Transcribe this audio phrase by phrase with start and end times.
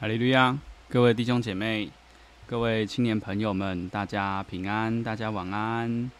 [0.00, 0.58] 哈利路亚！
[0.88, 1.90] 各位弟兄姐妹，
[2.46, 6.10] 各位青年朋友们，大家平安，大家晚安。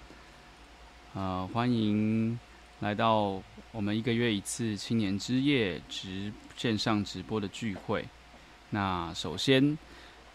[1.15, 2.38] 呃，欢迎
[2.81, 8.04] 来到我们一个月一次青年之夜直线上直播的聚会。
[8.69, 9.79] 那首先，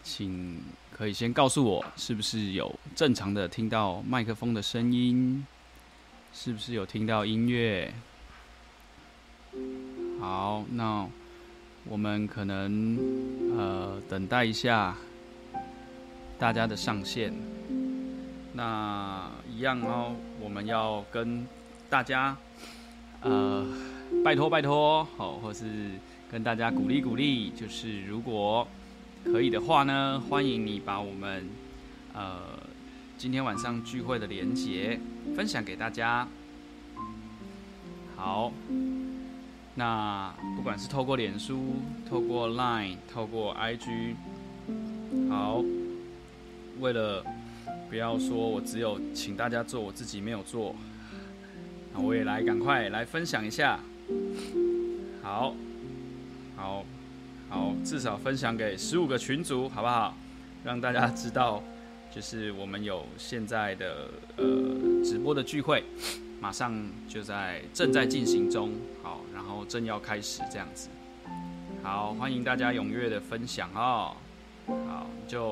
[0.02, 0.60] 请
[0.90, 5.46] 可以先告诉我，是不是有正常的听到麦克风的声音？
[6.32, 7.94] 是不是有听到音乐？
[10.18, 11.08] 好，那。
[11.88, 12.98] 我们可能
[13.56, 14.96] 呃等待一下
[16.38, 17.32] 大家的上线。
[18.52, 21.46] 那一样哦，我们要跟
[21.88, 22.36] 大家
[23.20, 23.66] 呃
[24.24, 25.90] 拜托拜托，好，或是
[26.30, 28.66] 跟大家鼓励鼓励，就是如果
[29.24, 31.48] 可以的话呢，欢迎你把我们
[32.14, 32.40] 呃
[33.16, 34.98] 今天晚上聚会的连结
[35.36, 36.26] 分享给大家。
[38.16, 38.52] 好。
[39.78, 41.74] 那不管是透过脸书、
[42.08, 44.14] 透过 Line、透过 IG，
[45.28, 45.62] 好，
[46.80, 47.22] 为了
[47.90, 50.74] 不要说我只有请大家做，我自己没有做，
[51.92, 53.78] 那我也来赶快来分享一下。
[55.22, 55.54] 好，
[56.56, 56.84] 好，
[57.50, 60.16] 好，至少分享给十五个群组，好不好？
[60.64, 61.62] 让大家知道，
[62.10, 64.44] 就是我们有现在的呃
[65.04, 65.84] 直播的聚会。
[66.46, 66.72] 马上
[67.08, 68.70] 就在正在进行中，
[69.02, 70.88] 好，然后正要开始这样子，
[71.82, 74.14] 好，欢迎大家踊跃的分享哦，
[74.68, 75.50] 好，就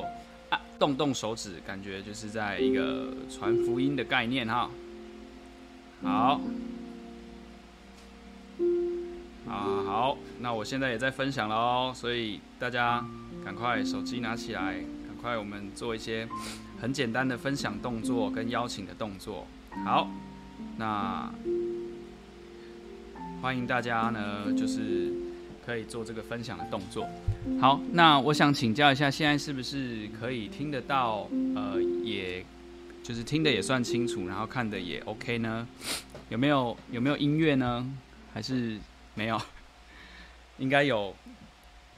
[0.50, 4.70] 啊动动手指，感觉就是在一个传福音的概念哈，
[6.04, 6.40] 好，
[9.48, 13.04] 啊好，那我现在也在分享了哦，所以大家
[13.44, 14.74] 赶快手机拿起来，
[15.08, 16.28] 赶快我们做一些
[16.80, 19.44] 很简单的分享动作跟邀请的动作，
[19.84, 20.08] 好。
[20.76, 21.32] 那
[23.40, 25.12] 欢迎大家呢，就是
[25.64, 27.06] 可以做这个分享的动作。
[27.60, 31.28] 好，那我想请教一下，现在是不是可以听得到？
[31.54, 32.44] 呃，也
[33.02, 35.68] 就是听得也算清楚，然后看得也 OK 呢？
[36.30, 37.86] 有没有有没有音乐呢？
[38.32, 38.78] 还是
[39.14, 39.40] 没有？
[40.58, 41.14] 应该有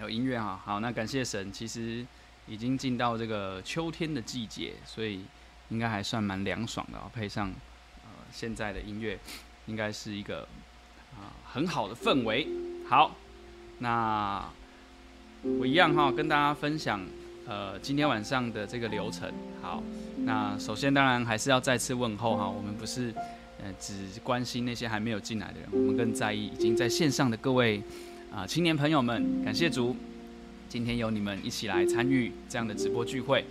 [0.01, 0.61] 有音乐哈。
[0.65, 2.05] 好，那感谢神，其实
[2.49, 5.21] 已经进到这个秋天的季节，所以
[5.69, 7.53] 应该还算蛮凉爽的，配上。
[8.37, 9.19] 现在的音乐
[9.65, 10.47] 应该是一个
[11.15, 12.47] 啊、很好的氛围。
[12.87, 13.17] 好，
[13.79, 14.45] 那
[15.59, 17.01] 我一样哈，跟大家分享
[17.47, 19.33] 呃今天晚上的这个流程。
[19.63, 19.83] 好，
[20.27, 23.11] 那首先当然还是要再次问候哈，我们不是
[23.59, 27.83] 呃只关心那些还没有进来的人，我们更在意已经在线上的各位
[28.31, 29.43] 啊、青年朋友们。
[29.43, 29.97] 感谢主，
[30.69, 33.47] 今天有你们一起来参与这样的直播聚会。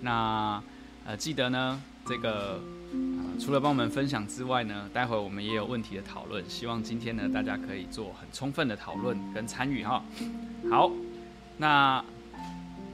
[0.00, 0.62] 那
[1.04, 2.58] 呃记得呢这个。
[3.38, 6.44] 除了帮我们分享之外呢，待会我们也有问题的讨论。
[6.48, 10.04] 希望今天呢，大家可以做很充分的讨论跟参与哈。
[10.70, 10.90] 好，
[11.56, 12.04] 那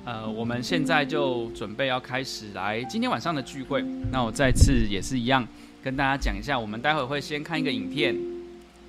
[0.04, 3.82] 呃，我们现在就准备要开始来今天晚上的聚会。
[4.12, 5.46] 那我再次也是一样，
[5.82, 8.14] 跟大家讲一下，我们待会会先看一个影片，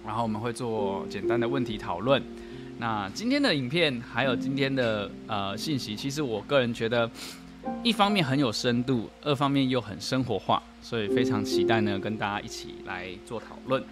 [0.06, 2.22] 然后我们会做简单的问题讨论。
[2.78, 7.10] 那今天的影片还有今天的呃信息，其实我个人觉得。
[7.84, 13.84] 一方面很有深度，二方面又很生活化，所以非常期待呢，跟大家一起来做讨论。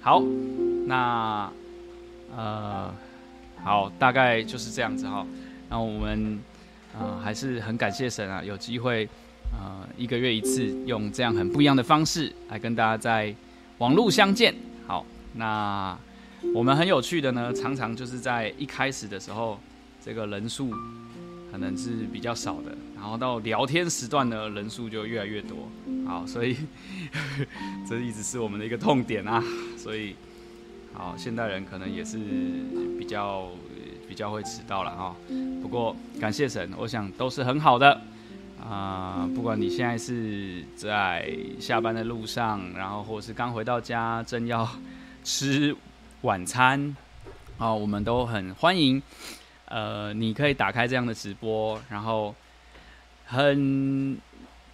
[0.00, 0.20] 好，
[0.86, 1.48] 那
[2.36, 2.92] 呃，
[3.62, 5.24] 好，大概就是这样子哈。
[5.68, 6.40] 那我们
[6.98, 9.08] 呃还是很感谢神啊，有机会
[9.52, 13.32] 呃一个月一次，用这样很不一样的方式来跟大家在
[13.78, 14.52] 网络相见。
[14.88, 15.96] 好，那
[16.52, 19.56] 我们很有趣的呢，常常就是在一开始的时候，
[20.04, 20.74] 这个人数。
[21.50, 25.68] 可能是比较少的，然后到聊天时段呢，人数就越来越多。
[26.06, 26.56] 好，所以
[27.88, 29.42] 这一直是我们的一个痛点啊。
[29.76, 30.14] 所以，
[30.92, 32.18] 好，现代人可能也是
[32.98, 33.48] 比较
[34.08, 35.16] 比较会迟到了哈。
[35.62, 38.00] 不过感谢神，我想都是很好的
[38.62, 44.68] 啊、不管你现在是在下班的路上，然后或是刚回到家正要
[45.24, 45.74] 吃
[46.22, 46.94] 晚餐
[47.56, 49.02] 啊，我们都很欢迎。
[49.70, 52.34] 呃，你可以打开这样的直播，然后
[53.24, 54.18] 很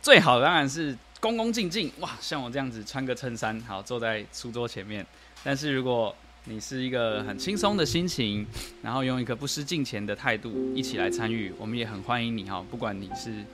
[0.00, 5.04] 最好当然是恭恭敬敬哇，像我这样子穿个衬衫，好坐在书桌前面。
[5.44, 8.46] 但是如果你是一个很轻松的心情，
[8.82, 12.64] 然后用一个不失敬虔的态度一起来参与，我们也很欢迎你哈。
[12.70, 13.44] 不管你是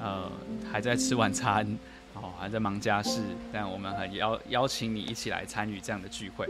[0.00, 0.30] 呃
[0.70, 1.66] 还在吃晚餐，
[2.14, 3.20] 哦还在忙家事，
[3.52, 6.46] 但我们很邀邀请你一起来参与这样的聚会。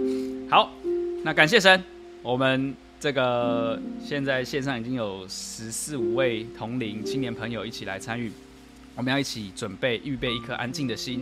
[0.50, 0.70] 好，
[1.24, 1.82] 那感谢神，
[2.22, 2.76] 我们。
[3.02, 8.30] 这个现在线上已经有十四五位同龄青年朋友一起来参与，
[8.94, 11.20] 我们要一起准备预备一颗安静的心，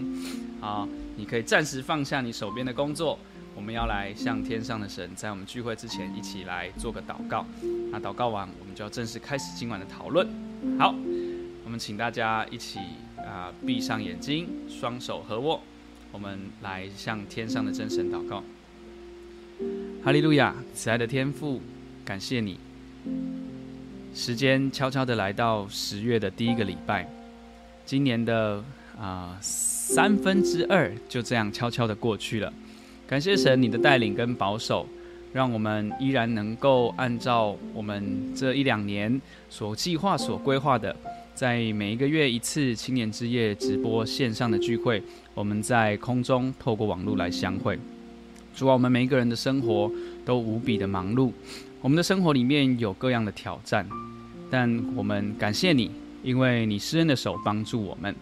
[0.60, 0.86] 啊，
[1.16, 3.18] 你可以暂时放下你手边的工作，
[3.54, 7.46] 我们要来向天上的神，在我们聚会之前一起来做个祷告。
[7.90, 10.28] 那祷告完，我们就要正式开始今晚的讨论。
[10.78, 10.94] 好，
[11.64, 12.78] 我们请大家一起
[13.16, 15.62] 啊，闭上眼睛，双手合握，
[16.12, 18.44] 我们来向天上的真神祷告。
[20.02, 21.60] 哈利路亚，慈爱的天父，
[22.10, 22.58] 感谢你。
[24.12, 27.08] 时间悄悄的来到十月的第一个礼拜，
[27.86, 28.60] 今年的
[29.00, 32.52] 啊、三分之二就这样悄悄的过去了。
[33.06, 34.88] 感谢神，你的带领跟保守，
[35.32, 40.96] 让我们依然能够按照我们这一两年所计划、所规划的，
[41.32, 45.00] 在每一个月一次青年之夜直播线上的聚会，
[45.32, 47.78] 我们在空中透过网络来相会。
[48.56, 49.88] 主啊，我们每一个人的生活
[50.24, 51.30] 都无比的忙碌，
[51.82, 53.88] 我们的生活里面有各样的挑战，
[54.50, 55.90] 但我们感谢你，
[56.22, 58.14] 因为你施恩的手帮助我们，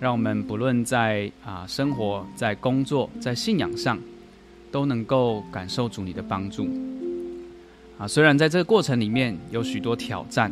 [0.00, 3.96] 让我们不论在啊生活、在工作、在信仰上，
[4.72, 6.68] 都能够感受主你的帮助。
[7.96, 10.50] 啊，虽然在这个过程里面有许多挑战，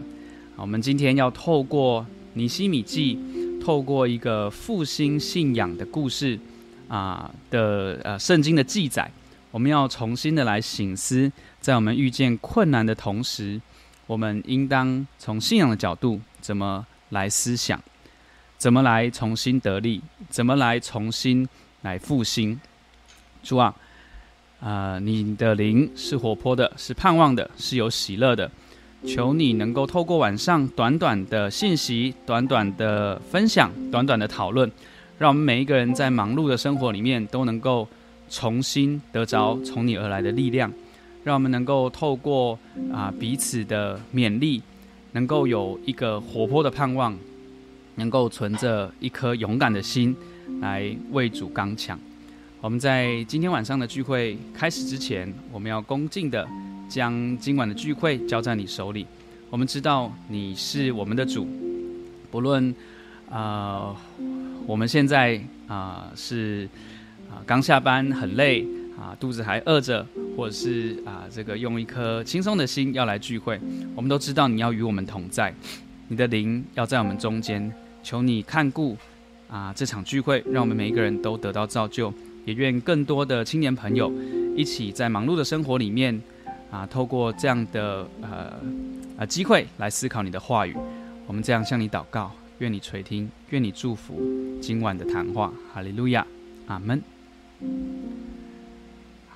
[0.54, 3.18] 啊，我们今天要透过尼西米记，
[3.60, 6.38] 透过一个复兴信仰的故事。
[6.86, 9.10] 啊的呃，圣经的记载，
[9.50, 13.60] 我们要重新的来省思，在我们遇见困难的同时，
[14.06, 17.82] 我们应当从信仰的角度怎么来思想，
[18.56, 20.00] 怎么来重新得力，
[20.30, 21.48] 怎么来重新
[21.82, 22.60] 来复兴。
[23.42, 23.74] 主啊，
[24.60, 28.50] 啊、你的灵是活泼的，是盼望的，是有喜乐的。
[29.06, 34.70] 求你能够透过晚上短短的信息、短短的分享、短短的讨论。
[35.18, 37.86] 让我们每一个人在忙碌的生活里面都能够
[38.28, 40.72] 重新得着从你而来的力量，
[41.24, 42.58] 让我们能够透过
[42.92, 44.62] 啊彼此的勉励，
[45.12, 47.16] 能够有一个活泼的盼望，
[47.96, 50.16] 能够存着一颗勇敢的心
[50.60, 51.98] 来为主刚强。
[52.60, 56.48] 我们在今天晚上的聚会开始之前，我们要恭敬的
[56.88, 59.06] 将今晚的聚会交在你手里。
[59.50, 61.46] 我们知道你是我们的主，
[62.30, 62.74] 不论
[63.30, 63.94] 啊。
[64.66, 66.68] 我们现在啊、是
[67.30, 68.66] 啊刚下班很累
[68.98, 70.04] 啊肚子还饿着，
[70.36, 73.60] 或者是啊这个用一颗轻松的心要来聚会。
[73.94, 75.54] 我们都知道你要与我们同在，
[76.08, 77.72] 你的灵要在我们中间。
[78.02, 78.96] 求你看顾
[79.48, 82.12] 啊这场聚会，让我们每一个人都得到造就。
[82.44, 84.10] 也愿更多的青年朋友
[84.56, 86.18] 一起在忙碌的生活里面
[86.70, 88.52] 啊，透过这样的呃
[89.18, 90.74] 呃机会来思考你的话语。
[91.26, 92.32] 我们这样向你祷告。
[92.60, 94.20] 愿你垂听，愿你祝福
[94.60, 96.26] 今晚的谈话，哈利路亚，
[96.66, 97.00] 阿门。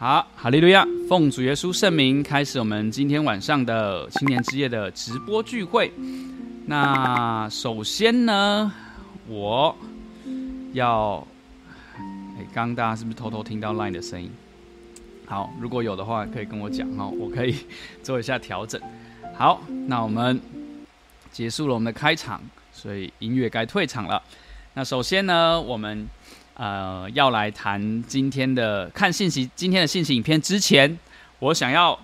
[0.02, 5.92] 好，哈利路亚，奉主耶稣圣名开始我们今天晚上的青年之夜的直播聚会。
[6.66, 8.72] 那首先呢，
[9.28, 9.72] 我
[10.72, 11.24] 要，
[12.36, 14.28] 哎，刚刚大家是不是偷偷听到 Line 的声音？
[15.24, 17.54] 好，如果有的话，可以跟我讲哦，我可以
[18.02, 18.80] 做一下调整。
[19.36, 20.40] 好，那我们
[21.30, 22.42] 结束了我们的开场。
[22.72, 24.20] 所以音乐该退场了。
[24.74, 26.08] 那首先呢，我们
[26.62, 30.96] 呃要来谈今天的看信息，今天的信息影片之前，
[31.40, 31.98] 我想要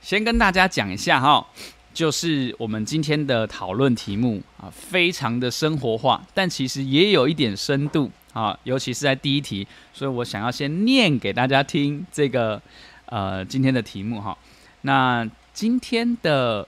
[0.00, 1.46] 先跟大家讲一下哈，
[1.94, 12.60] 就是我们今天的讨论题目啊，非常的生活化，但其实也有一点深度啊，尤其是在第一题，所以我想要先念给大家听这个
[13.06, 14.36] 呃今天的题目哈。
[14.80, 16.66] 那今天的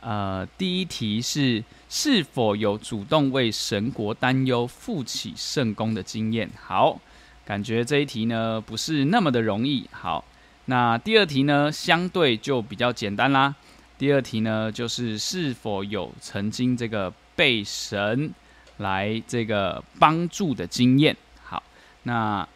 [0.00, 1.64] 呃第一题是。
[1.88, 6.50] 是否有主动为神国担忧、负起圣工的经验？
[6.60, 7.00] 好，
[7.44, 9.88] 感觉这一题呢不是那么的容易。
[9.92, 10.24] 好，
[10.64, 13.54] 那第二题呢，相对就比较简单啦。
[13.96, 18.34] 第二题呢，就是是否有曾经这个被神
[18.78, 21.16] 来这个帮助的经验？
[21.44, 21.62] 好，
[22.02, 22.46] 那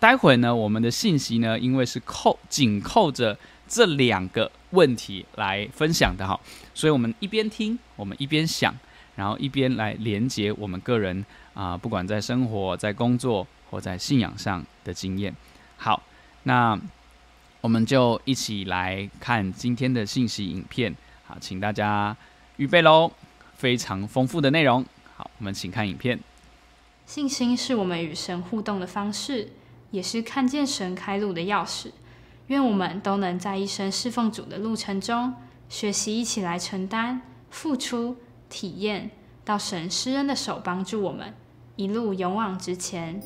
[0.00, 6.38] 待会呢，我们的信息呢，因为是扣紧扣着这两个问题来分享的哈，
[6.74, 8.74] 所以我们一边听，我们一边想，
[9.16, 15.34] 然后一边来连接我们个人啊、不管在生活、在工作或在信仰上的经验。
[15.76, 16.02] 好，
[16.42, 16.78] 那
[17.60, 20.94] 我们就一起来看今天的信息影片。
[21.26, 22.16] 好，请大家
[22.56, 23.10] 预备喽，
[23.56, 24.84] 非常丰富的内容。
[25.16, 26.18] 好，我们请看影片。
[27.06, 29.52] 信心是我们与神互动的方式，
[29.90, 31.90] 也是看见神开路的钥匙。
[32.48, 35.32] 愿我们都能在一生侍奉主的路程中，
[35.70, 38.18] 学习一起来承担、付出、
[38.50, 39.10] 体验，
[39.46, 41.32] 到神施恩的手帮助我们，
[41.76, 43.18] 一路勇往直前。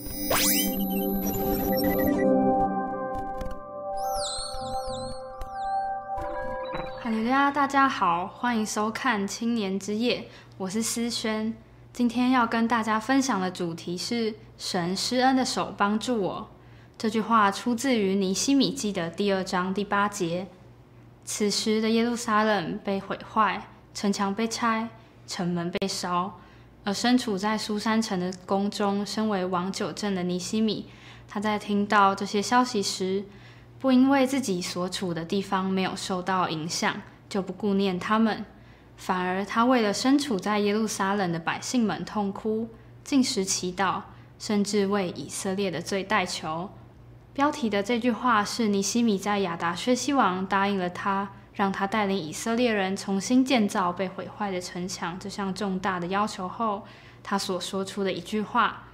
[7.00, 11.56] 哈利路亚，大家好，欢迎收看青年之夜，我是思萱。
[11.92, 16.48] 今天要跟大家分享的主题是神施恩的手帮助我。
[16.98, 20.48] 这句话出自于尼希米记的第二章第八节。
[21.24, 24.88] 此时的耶路撒冷被毁坏，城墙被拆，
[25.24, 26.40] 城门被烧，
[26.82, 30.86] 而身处在苏珊城的宫中，身为王九正的尼希米，
[31.28, 33.24] 他在听到这些消息时，
[33.78, 38.44] 不因为自己所处的地方没有受到影响，就不顾念他们，
[38.96, 42.68] 反而他为了身处在耶路撒冷的百姓们痛哭，
[43.04, 44.02] 禁食祈祷，
[44.40, 46.68] 甚至为以色列的罪代求。
[47.38, 56.84] 标题的这句话是尼西米在亚达薛西王答应了他，让他带领以色列人重新建造被毁坏的城墙这项重大的要求后，
[57.22, 58.88] 他所说出的一句话。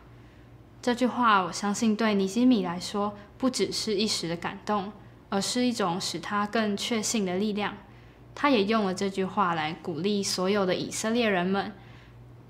[0.82, 4.92] 这句话，我相信对尼西米来说，不只是一时的感动，
[5.30, 7.72] 而是一种使他更确信的力量。
[8.34, 11.72] 他也用了这句话来鼓励所有的以色列人们。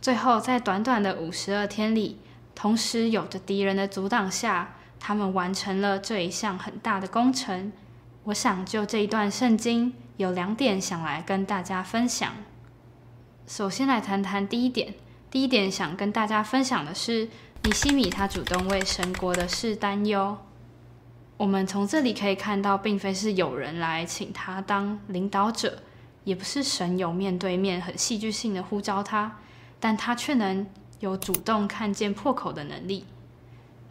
[0.03, 2.19] 最后，在短短的五十二天里，
[2.53, 4.75] 同时有着敌人的阻挡下，
[5.07, 7.71] 他们完成了这一项很大的工程。
[8.23, 12.33] 我想就这一段圣经，有两点想来跟大家分享。
[13.47, 14.95] 首先来谈谈第一点，
[15.31, 17.29] 第一点想跟大家分享的是，
[17.65, 20.39] 尼西米他主动为神国的事担忧。
[21.37, 25.83] 我们从这里可以看到，并非是有人来请他当领导者，
[26.25, 29.37] 也不是神有面对面很戏剧性的呼召他，
[29.79, 30.67] 但他却能
[31.01, 33.05] 有主动看见破口的能力。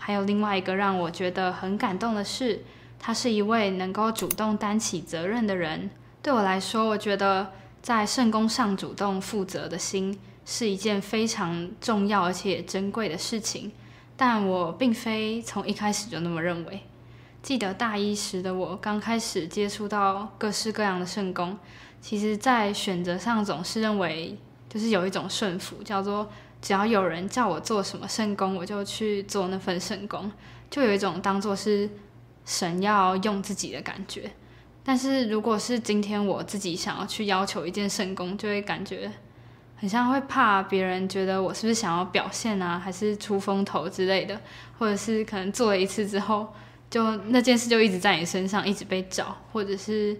[0.06, 2.62] 还有另外一个让我觉得很感动的是，
[3.00, 5.90] 他是一位能够主动担起责任的人。
[6.22, 13.72] 对我来说，我觉得在圣工上主动负责的心是一件非常重要而且珍贵的事情。
[14.18, 16.82] 但我并非从一开始就那么认为。
[17.42, 21.58] 记得大一时的我，刚开始接触到各式各样的圣工，
[22.02, 26.30] 其实在选择上总是认为，就是有一种顺服，叫做。
[26.64, 30.32] 只要有人叫我做什么圣工，我就去做那份圣工，
[30.70, 31.90] 就有一种当做是
[32.46, 34.32] 神要用自己的感觉。
[34.82, 39.12] 但是如果是今天我自己想要去要求一件圣工，就会感觉
[39.76, 44.40] 很像会怕别人觉得我是不是想要表现啊，还是出风头之类的，
[44.80, 46.48] 或者是可能做了一次之后，
[46.90, 50.18] 就那件事就一直在你身上，一直被找，或者是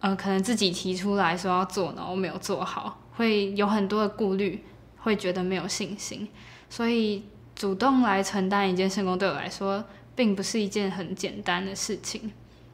[0.00, 4.64] 呃，可能自己提出来说要做，然后没有做好，会有很多的顾虑。
[5.02, 6.28] 会觉得没有信心，
[6.68, 12.32] 所以主动来承担一件圣工对我来说，并不是一件很简单的事情。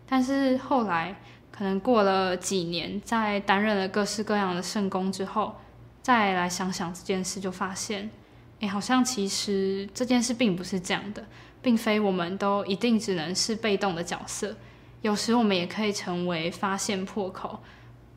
[0.09, 1.21] 但是后来，
[1.52, 5.54] 可能过了几年，在担任了各式各样的圣工之后，
[6.02, 8.11] 再来想想这件事，就发现，
[8.61, 11.25] 哎，好像其实这件事并不是这样的，
[11.62, 14.56] 并非我们都一定只能是被动的角色，
[15.02, 17.61] 有时我们也可以成为发现破口，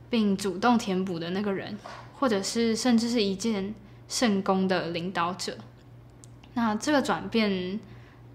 [0.09, 1.77] 并主动填补的那个人，
[2.19, 3.75] 或者是甚至是一件。
[4.09, 5.55] 圣工的领导者，
[6.55, 7.79] 那这个转变，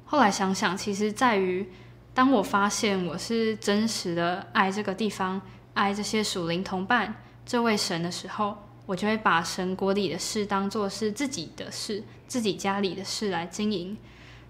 [0.06, 1.68] 后来想想，其实在于，
[2.14, 5.42] 当我发现我是真实的爱这个地方，
[5.74, 13.98] 爱这些属灵同伴，这位神的时候，我就会把神国里的事当作是自己的事，自己家里的事来经营。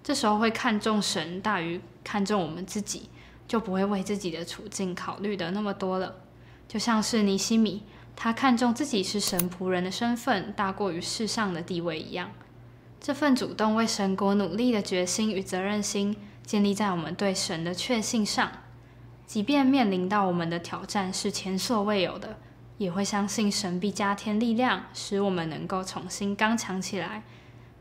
[0.03, 3.09] 这时候会看重神大于看重我们自己，
[3.49, 6.17] 就不会为自己的处境考虑的那么多了。
[6.69, 7.83] 就像是尼西米。
[8.17, 12.31] 他看重自己是神仆人的身份大过于世上的地位一样，
[13.01, 18.51] 这份主动为神国努力的决心与责任心，建立在我们对神的确信上。
[19.27, 22.37] 即便面临到我们的挑战是前所未有的，
[22.79, 27.23] 也会相信神必加添力量，使我们能够重新刚强起来。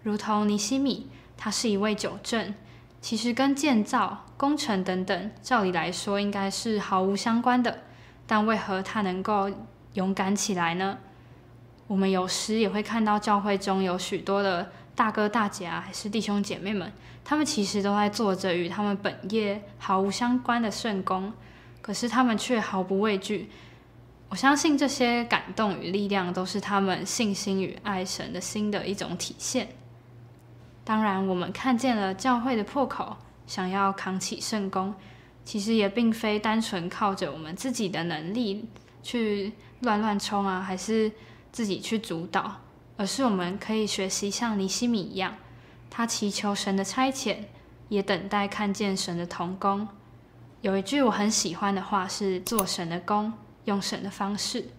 [0.02, 2.56] 如同尼西米，他是一位酒正，
[3.02, 7.80] 其实跟建造、工程等等，照理来说应该是毫无相关的，
[8.26, 9.52] 但为何他能够
[9.94, 10.98] 勇敢起来呢？
[11.86, 16.92] 我们有时也会看到教会中有许多的大哥大姐啊，还是弟兄姐妹们，
[17.24, 21.32] 他们其实都在做着与他们本业毫无相关的圣工，
[21.82, 23.50] 可是他们却毫不畏惧。
[24.30, 29.68] 我相信这些感动与力量都是他们信心与爱神的心的一种体现。
[30.84, 34.96] 当然，我们看见了教会的破口，想要扛起圣工，
[35.46, 38.68] 其实也并非单纯靠着我们自己的能力
[39.04, 39.52] 去。
[39.84, 41.12] 乱乱冲啊，还是
[41.52, 42.60] 自己去主导？
[42.96, 45.36] 而是我们可以学习像尼西米一样，
[45.90, 47.38] 他祈求神的差遣，
[47.90, 49.88] 也等待看见神的同工。
[50.62, 53.34] 有一句我很喜欢的话是：“做神的工，
[53.66, 54.70] 用神的方式。”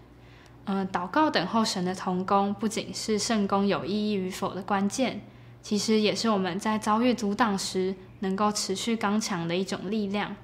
[0.67, 5.21] 嗯，祷告等候神的同工，不仅是圣工有意义与否的关键，
[5.61, 10.35] 其实也是我们在遭遇阻挡时能够持续刚强的一种力量。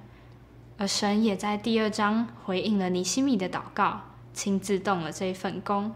[0.77, 4.03] 而神也在第二章回应了尼西米的祷告。
[4.33, 5.95] 亲自动了这一份工，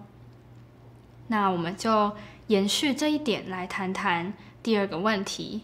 [1.28, 2.12] 那我们就
[2.48, 5.62] 延续这一点来谈谈第二个问题。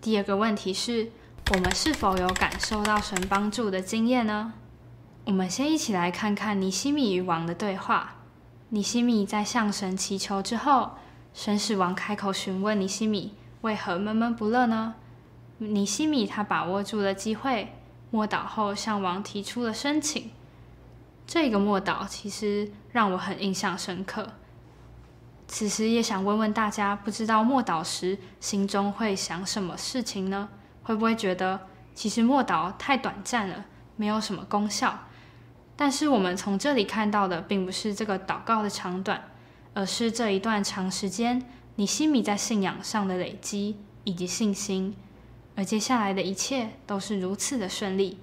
[0.00, 1.10] 第二个问题是，
[1.52, 4.52] 我们是否有感受到神帮助的经验呢？
[5.24, 8.14] 我们先一起来看看尼西米与王的对话。
[8.70, 10.92] 尼西米在向神祈求之后，
[11.34, 14.94] 神使王开口询问尼西米为何闷闷不乐呢？
[15.58, 17.74] 尼西米他把握住了机会，
[18.10, 20.30] 默祷后向王提出了申请。
[21.32, 24.32] 这个默祷其实让我很印象深刻。
[25.46, 30.48] 此时也想问问大家，不知道默祷时心中会想什么事情呢？
[30.82, 35.04] 会不会觉得其实默祷太短暂了，没有什么功效？
[35.76, 39.22] 但是我们从这里看到的，并不是这个祷告的长短，
[39.72, 41.40] 而是这一段长时间
[41.76, 44.96] 你心里在信仰上的累积以及信心，
[45.54, 48.18] 而接下来的一切都是如此的顺利。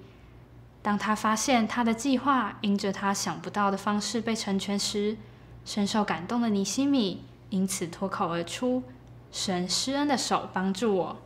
[0.88, 5.18] 当他发现他的计划因着他想不到的方式被成全时，
[5.62, 8.82] 深受感动的尼西米因此脱口而出
[9.30, 11.18] ：“神施恩的手帮助我。”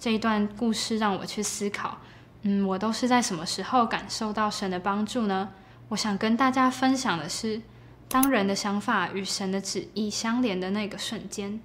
[0.00, 1.98] 这一段故事让我去思考，
[2.42, 5.50] 嗯，我都是在什么时候感受到神的帮助呢？
[5.90, 7.62] 我想跟大家分享的是，
[8.08, 11.60] 当人的想法与神的旨意相连的那个瞬间。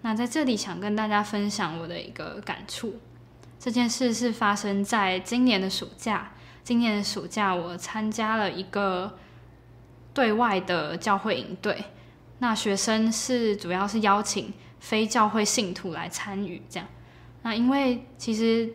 [0.00, 2.96] 那在这里想跟大家分享我的一个感触，
[3.62, 6.32] 这件事是发生在今年的暑假。
[6.64, 9.16] 今年的暑假，我参加了一个。
[10.14, 11.84] 对外的教会营队，
[12.38, 16.86] 那学生是主要是邀请非教会信徒来参与，这样。
[17.40, 18.74] 那因为其实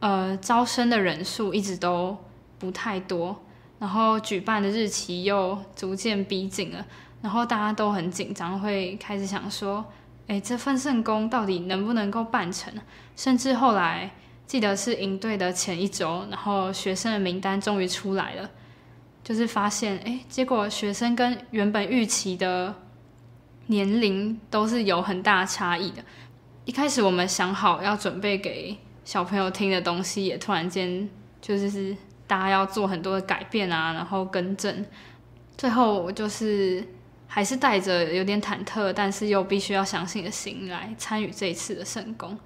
[0.00, 2.14] 呃招生的人数一直都
[2.58, 3.34] 不太多，
[3.78, 6.84] 然后举办的日期又逐渐逼近了，
[7.22, 9.82] 然后大家都很紧张，会开始想说，
[10.26, 12.70] 哎，这份圣工到底能不能够办成？
[13.16, 14.10] 甚至后来
[14.46, 18.50] 记得是营队的前一周，然后学生的名单终于出来了。
[19.22, 22.74] 就是发现，哎，结果学生跟原本预期的
[23.68, 26.04] 年龄都是有很大差异的。
[26.66, 31.08] 一开始我们想好要准备给小朋友听的东西，也突然间
[31.40, 31.96] 就是
[32.26, 34.84] 大家要做很多的改变啊，然后更正。
[35.56, 36.86] 最后我就是
[37.26, 42.38] 还是带着有点忐忑，但是又必须要相信的心来参与这一次的圣工。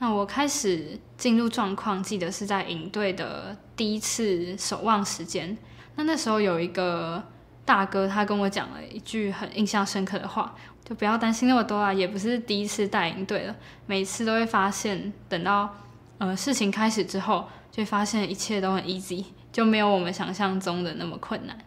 [0.00, 5.56] 那我开始进入状况，记得是在营队的第一次守望时间。
[5.96, 7.22] 那那时候有一个
[7.64, 13.56] 大哥，他跟我讲了一句很印象深刻的话，就不要担心那么多啊，也不是第一次带营队了，
[13.86, 15.74] 每次都会发现，等到
[16.18, 21.58] 呃事情开始之后，就发现一切都很 easy，就没有我们想象中的那么困难。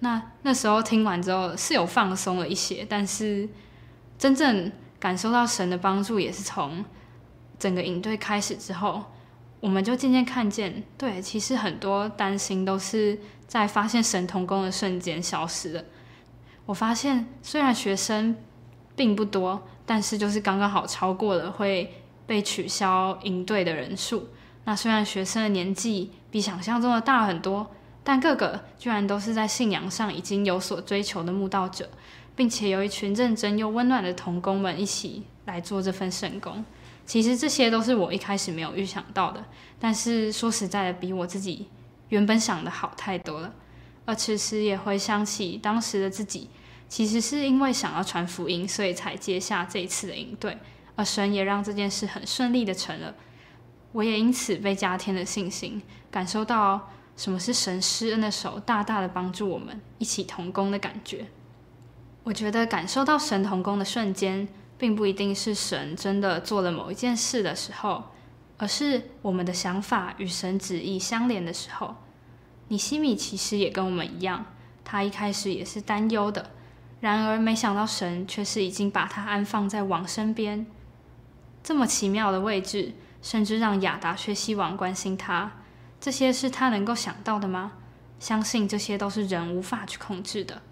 [0.00, 3.46] 那那时候听完之后是有放松了一些，但是
[4.18, 6.82] 真正感受到神的帮助，也是从
[7.58, 9.04] 整个营队开始之后。
[9.58, 15.84] 我们就渐渐看见，对，其实很多担心都是在发现神童工的瞬间消失的。
[16.66, 18.36] 我发现，虽然学生
[18.94, 21.94] 并不多，但是就是刚刚好超过了会
[22.26, 24.28] 被取消营队的人数。
[24.64, 27.66] 那虽然学生的年纪比想象中的大很多，
[28.04, 31.88] 但个个居然都是在信仰上已经有所追求的慕道者，
[32.36, 36.62] 并且有一群认真又温暖的童工们一起来做这份圣工。
[37.06, 39.44] 其实这些都是我一开始没有预想到的，
[39.78, 41.68] 但是说实在的，比我自己
[42.08, 43.54] 原本想的好太多了。
[44.04, 46.50] 而此时也回想起当时的自己，
[46.88, 50.58] 其实是因为想要传福音，所以才接下这一次的营队，
[50.96, 53.14] 而神也让这件事很顺利的成了。
[53.92, 61.26] 我也因此被加添了信心，感受到什么是神施恩的手，大大的帮助我们一起同工的感觉。
[62.24, 64.46] 我觉得感受到神同工的瞬间，
[64.78, 68.04] 并不一定是神真的做了某一件事的时候，
[68.58, 71.96] 而是我们的想法与神旨意相连的时候。
[72.68, 74.46] 尼西米其实也跟我们一样，
[74.84, 76.50] 他一开始也是担忧的，
[77.00, 80.66] 然而没想到神却是已经把他安放在王身边，
[81.62, 85.52] 这么奇妙的位置，甚至让亚达薛西王关心他，
[86.00, 87.72] 这些是他能够想到的吗？
[88.18, 90.62] 相信这些都是人无法去控制的。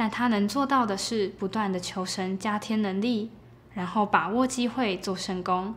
[0.00, 3.30] 但他能做到的是不断的求神加添能力，
[3.74, 5.74] 然后把握机会做圣工，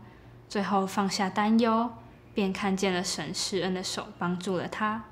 [0.48, 1.90] 最后放下担忧，
[2.34, 5.04] 便看见了神施恩的手帮助了他。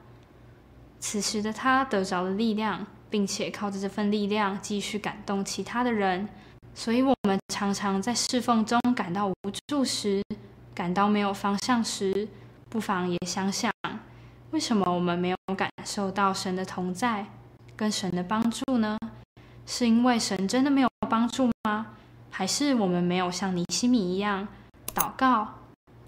[1.02, 6.30] 此时的他得着了力量，并且靠着这份力量继续感动其他的人。
[6.74, 9.34] 所以，我们常常在侍奉中感到无
[9.68, 10.24] 助时，
[10.74, 12.30] 感到没有方向时，
[12.70, 13.70] 不妨也想想，
[14.52, 17.26] 为什么我们没有感受到神的同在？
[17.82, 18.96] 跟神的帮助呢？
[19.66, 21.88] 是因为神真的没有帮助吗？
[22.30, 24.48] 还是我们没有像尼西米一样
[24.94, 25.48] 祷告、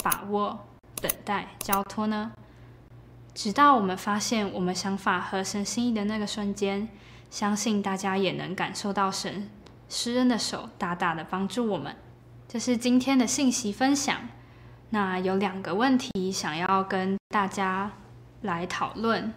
[0.04, 0.68] 把握、
[1.02, 2.32] 等待、交托呢？
[3.34, 6.88] 直到我们发现我们想法合神心意的那个瞬间，
[7.32, 9.50] 相信大家也能感受到神
[9.90, 11.96] 施恩的手大大的帮助我们。
[12.48, 14.16] 这是今天的信息分享。
[14.92, 17.94] 那有两个问题想要跟大家
[18.42, 19.34] 来讨论。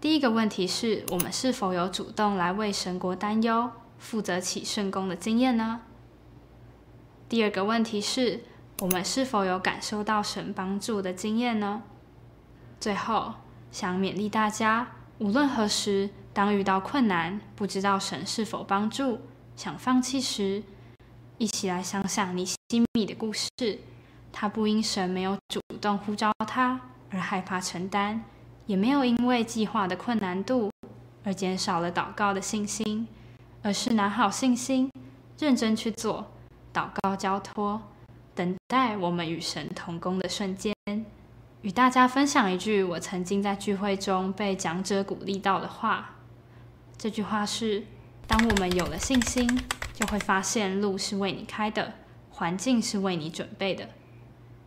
[0.00, 5.80] 第一个问题是我们是否有主动来为神国担忧、负责起圣工的经验呢？
[7.28, 8.44] 第二个问题是
[8.80, 11.82] 我们是否有感受到神帮助的经验呢？
[12.78, 13.34] 最后，
[13.72, 19.20] 想勉励大家，无论何时，当遇到困难，不知道神是否帮助，
[19.56, 20.62] 想放弃时，
[21.38, 22.56] 一起来想想尼西
[22.92, 23.48] 米的故事。
[24.30, 26.78] 他不因神没有主动呼召他
[27.10, 28.22] 而害怕承担，
[28.66, 30.70] 也没有因为计划的困难度
[31.24, 33.06] 而减少了祷告的信心，
[33.62, 34.90] 而是拿好信心，
[35.38, 36.26] 认真去做，
[36.74, 37.80] 祷告交托，
[38.34, 40.74] 等待我们与神同工的瞬间。
[41.62, 46.16] 与大家分享一句我曾经在聚会中被讲者鼓励到的话。
[46.96, 47.84] 这句话是：
[48.26, 49.48] 当我们有了信心，
[49.92, 51.94] 就会发现路是为你开的，
[52.30, 53.88] 环境是为你准备的。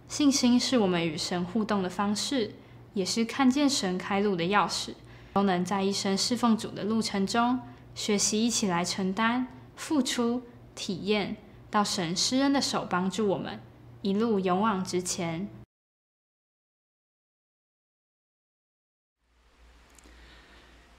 [0.07, 2.55] 信心是我们与神互动的方式，
[2.93, 4.93] 也是看见神开路的钥匙。
[5.31, 7.59] 都能在一生侍奉主的路程中，
[7.93, 10.41] 学习一起来承担、付出、
[10.73, 11.37] 体验，
[11.69, 13.59] 到神施恩的手帮助我们，
[14.01, 15.47] 一路勇往直前。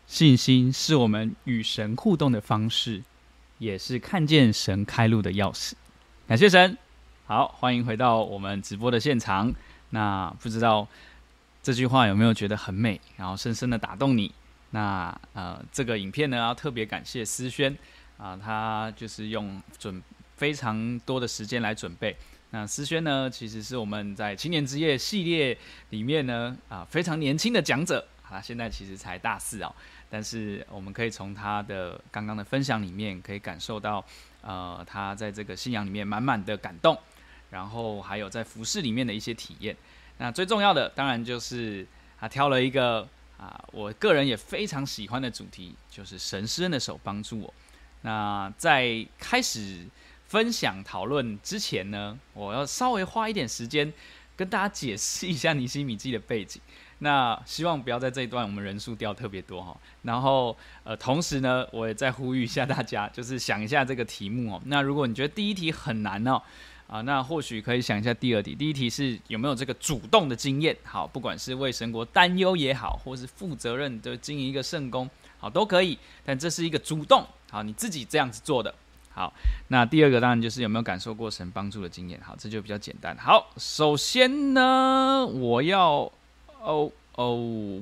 [0.07, 3.03] 信心是我们与神互动的方式，
[3.59, 5.73] 也是看见神开路的钥匙。
[6.27, 6.79] 感谢神。
[7.27, 9.53] 好，欢迎回到我们直播的现场。
[9.91, 10.87] 那不知道
[11.63, 14.33] 这句话有没有觉得很美，然后深深的打动你？
[14.71, 17.77] 那呃，这个影片呢，要特别感谢思轩
[18.17, 20.03] 啊，他就是用准
[20.37, 22.17] 非常多的时间来准备。
[22.51, 25.57] 那思轩呢，其实是我们在青年之夜系列
[25.91, 29.75] 里面呢啊非常年轻的讲者啊，现在其实才大四哦。
[30.09, 34.05] 但是我们可以从他的刚刚的分享里面，可以感受到，
[34.41, 36.99] 呃，他在这个信仰里面满满的感动，
[37.51, 39.77] 然后还有在服饰里面的一些体验。
[40.21, 41.87] 那最重要的，当然就是
[42.19, 47.55] 他挑了一个啊、我个人也非常喜欢的主题，就是神施恩的手帮助我。
[48.03, 49.87] 那在开始
[50.27, 53.91] 分享讨论之前呢，我要稍微花一点时间
[54.37, 56.61] 跟大家解释一下尼西米记的背景。
[56.99, 60.55] 那希望不要在这一段我们人数掉特别多哈，然后
[60.85, 64.61] 呃，同时呢，我也再呼吁一下大家，就是想一下这个题目哦。
[64.67, 66.43] 那如果你觉得第一题很难哦，
[66.91, 68.53] 啊，那或许可以想一下第二题。
[68.53, 70.77] 第一题是有没有这个主动的经验？
[70.83, 75.97] 好，不管是为神国担忧也好，或是负责任的经营一个圣工，好，都可以。
[76.25, 78.75] 但这是一个主动，好，你自己这样子做的。
[79.13, 79.33] 好，
[79.69, 82.21] 那第二个当然就是有没有感受过神帮助的经验。
[82.25, 83.17] 好，这就比较简单。
[83.17, 86.11] 好，首先呢，我要。
[86.63, 87.35] 哦哦，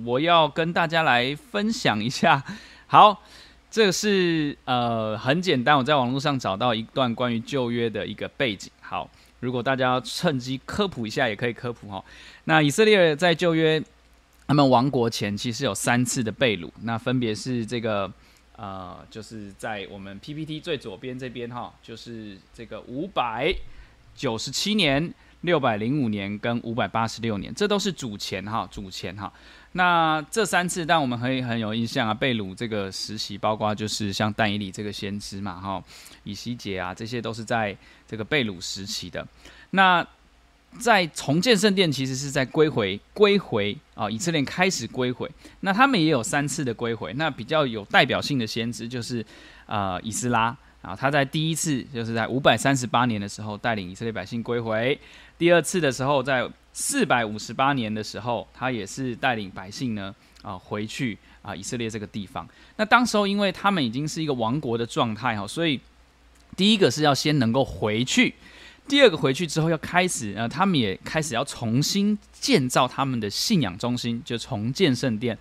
[0.05, 2.43] 我要跟大家来分享一下。
[2.87, 3.23] 好，
[3.71, 8.71] 这个是呃很简单，我在网络上找到一段关于旧约的一个背景。
[8.81, 9.09] 好，
[9.41, 12.03] 如果大家趁机科普一下，也可以科普哈。
[12.45, 13.83] 那以色列在旧约
[14.47, 18.11] 他们亡国前，其实有三次的被掳，那分别是这个
[18.57, 23.55] 呃，就是在我们 PPT 最左边这边哈，就是这个五百
[24.15, 25.13] 九十七年。
[25.43, 29.33] 六百零五年跟五百八十六年，这都是主前哈，主前哈。
[29.79, 35.81] 那这三次，但我们可以很有印象啊，贝鲁这个时期，包括就是像但以理这个先知嘛哈，
[36.25, 39.25] 以西结啊，这些都是在这个贝鲁时期的。
[39.71, 40.05] 那
[40.81, 45.31] 在重建圣殿，其实是在归回归回啊，以色列开始归回。
[45.61, 47.13] 那他们也有三次的归回。
[47.15, 49.25] 那比较有代表性的先知就是
[49.67, 50.47] 呃以斯拉
[50.83, 54.99] 啊，他在第一次就是在五百三十八年的时候带领以色列百姓归回。
[55.39, 56.45] 第二次的时候，在
[56.81, 62.49] 四百五十八年的时候，他也是带领百姓呢啊回去啊以色列这个地方。
[62.77, 65.81] 那当时候，因为他们已经是一个亡国的状态哈，所以
[66.57, 68.33] 第一个是要先能够回去，
[68.87, 75.37] 第二个回去之后要开始呃，他们也开始要重新建造他们的信仰中心，就重建圣殿，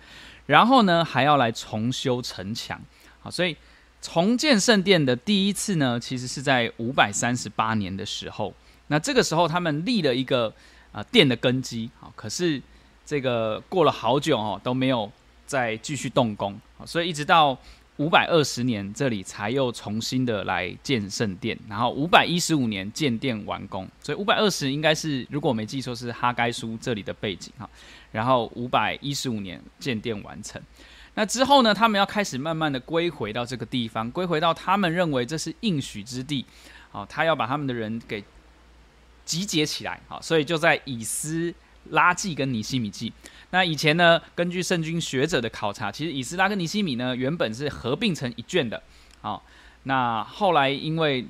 [0.46, 2.80] 然后呢还要来重修城墙。
[3.20, 3.56] 好，所以
[4.02, 8.52] 重建圣殿的第一次呢，其实是在五百三十八年的时候。
[8.88, 10.52] 那这个时候，他们立了一个
[10.92, 12.60] 啊殿的根基，好，可是
[13.04, 15.10] 这个过了好久哦，都没有
[15.46, 17.56] 再继续动工，所以一直到
[17.96, 27.68] 五百二十年这里才又重新的来建圣殿，然后五百一十五年建殿完工，所以五百二十应该是如果我没记错是哈该书这里的背景哈，
[28.12, 30.60] 然后五百一十五年建殿完成，
[31.14, 36.44] 那之后呢，他们要开始慢慢的归回到这个地方，归回到他们认为这是应许之地，
[36.90, 38.22] 好，他要把他们的人给。
[39.28, 41.52] 集结起来，好，所以就在以斯
[41.90, 43.12] 拉记跟尼西米记。
[43.50, 48.82] 那以前呢，根据圣经学者的考察，其实以斯拉跟尼西米呢原本是合并成一卷的，
[49.20, 49.44] 好，
[49.82, 51.26] 那后来因为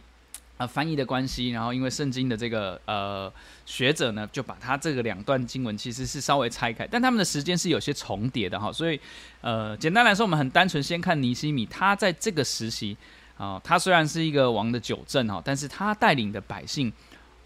[0.58, 3.32] 呃翻译的关系，然后因为圣经的这个呃
[3.66, 9.00] 学者呢，就把他这个两段经文其实是稍微拆开，但他们的时间是有些重叠的哈，所以
[9.40, 12.96] 呃简单来说，我们很单纯先看尼西米，他在这个时期
[13.37, 16.92] 啊、他虽然是一个王的九正哈，但是他带领的百姓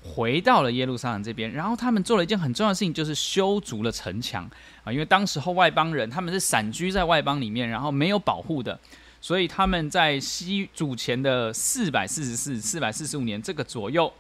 [0.02, 4.44] 回到了耶路撒冷这边，然后他们做了一件很重要的事情，就是修筑了城墙
[4.84, 8.78] 啊，因为当时候外邦人他们是散居在外邦里面，然后没有保护的。
[9.20, 14.12] 所以他们在西主前的四百四十四、四百四十五年这个左右，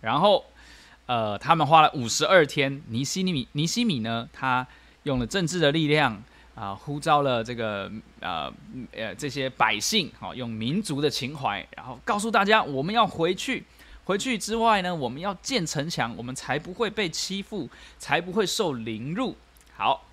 [0.00, 0.42] 然后，
[1.04, 2.82] 呃，他们花了五十二天。
[2.88, 4.66] 尼西米尼西米呢，他
[5.02, 6.22] 用了政治的力量
[6.54, 8.50] 啊、呼召了这个呃
[8.92, 13.62] 呃这些百姓，好、哦，用民族的情怀，然后告诉大家，我们要回去。
[14.08, 17.68] 回去之外呢，我们要建城墙，我们才不会被欺负，
[17.98, 19.36] 才不会受凌辱。
[19.76, 20.06] 好，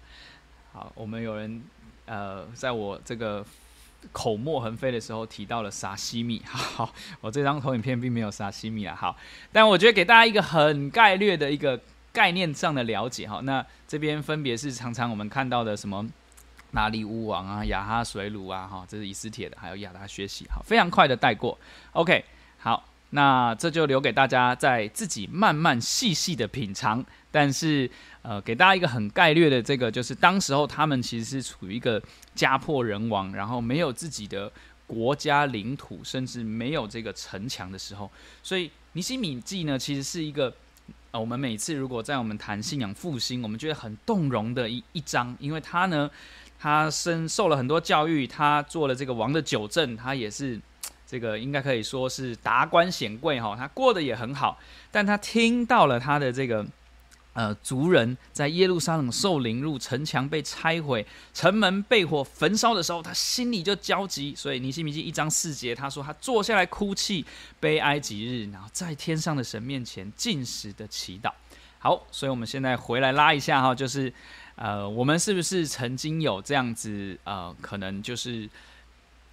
[0.73, 1.63] 好，我们有人
[2.05, 3.45] 呃，在我这个。
[4.11, 9.17] 口沫横飞的时候提到了沙西米，好，我这张投影片并没有沙西米啊，好，
[9.51, 11.79] 但我觉得给大家一个很概略的一个
[12.13, 16.07] 概念上的了解哈，那这边分别是常常我们看到的什么
[16.71, 21.57] 拿力乌王啊、亚哈水鲁啊，哈，这是以斯帖的，还有亚达学习，好，非常快的带过
[21.93, 22.23] ，OK，
[22.59, 27.89] 好，那这就留给大家在自己慢慢细细的品尝，但是。
[28.27, 32.01] 呃，给大家一个很概略的这个，就是当时候他们其实是处于一个
[32.33, 34.51] 家破人亡，然后没有自己的
[34.87, 38.09] 国家领土，甚至没有这个城墙的时候。
[38.41, 40.51] 所以尼西米记呢，其实是一个
[41.11, 46.09] 呃，我们每次如果在我们谈信仰复兴，我们觉得很动容的一一章，因为他呢，
[46.57, 50.59] 他深受了很多教育，他做了这个王的九正，他也是
[51.07, 54.59] 这个应该可以说是达官显贵哈，他过得也很好，
[54.91, 56.65] 但他听到了他的这个。
[57.35, 64.33] 呃，族人在耶路撒冷受凌辱，城墙被拆毁，城门被火焚烧的时候，他心里就焦急。
[64.33, 67.25] 所以尼希米记一章四节，他说他坐下来哭泣，
[67.59, 71.29] 悲哀几日，然后在天上的神面前禁食的祈祷。
[71.77, 74.13] 好，所以我们现在回来拉一下哈，就是
[74.55, 78.49] 呃，我们是不是曾经有这样子呃，可能就是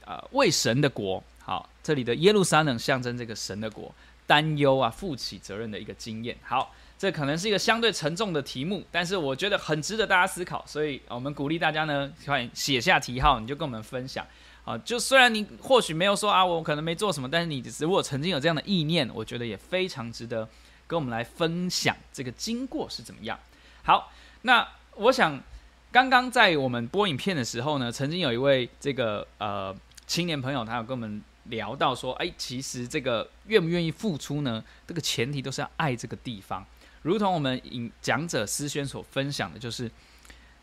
[0.05, 3.94] 呃为神的国，好，这里的耶路撒冷象征这个神的国，
[4.26, 6.37] 担忧啊，负起责任的一个经验。
[6.42, 6.74] 好。
[6.98, 14.24] 这可能是一个相对沉重的题目，但是我觉得很值得大家思考，所以我们鼓励大家呢，快写下题号，你就跟我们分享
[14.64, 14.78] 啊。
[14.78, 20.48] 就虽然你或许没有说啊，我可能没做什么，但是你如果曾经有这样的意念，我觉得也非常值得
[20.87, 23.37] 跟我们来分享这个经过是怎么样。
[23.83, 25.42] 好，那我想
[25.90, 29.74] 刚刚在我们播影片的时候呢，曾经有一位这个呃
[30.07, 31.20] 青年朋友，他有跟我们
[31.53, 34.65] 聊到说，哎，其实这个愿不愿意付出呢？
[34.87, 36.67] 这个前提都是要爱这个地方。
[37.03, 39.91] 如同我们引讲者思轩所分享的，就是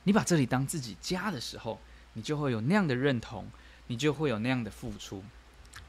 [0.05, 1.79] 你把这里当自己家的时候，
[2.13, 3.45] 你就会有那样的认同，
[3.87, 5.23] 你就会有那样的付出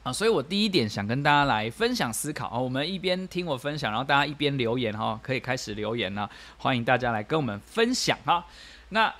[0.02, 0.12] 啊。
[0.12, 2.58] 所以我第一点想跟大家来分享思考啊。
[2.58, 6.30] 我们一边听我分享，然后大家一边留言哈，可以开始留言了。
[6.58, 8.44] 欢迎大家来跟我们分享哈。
[8.90, 9.14] 那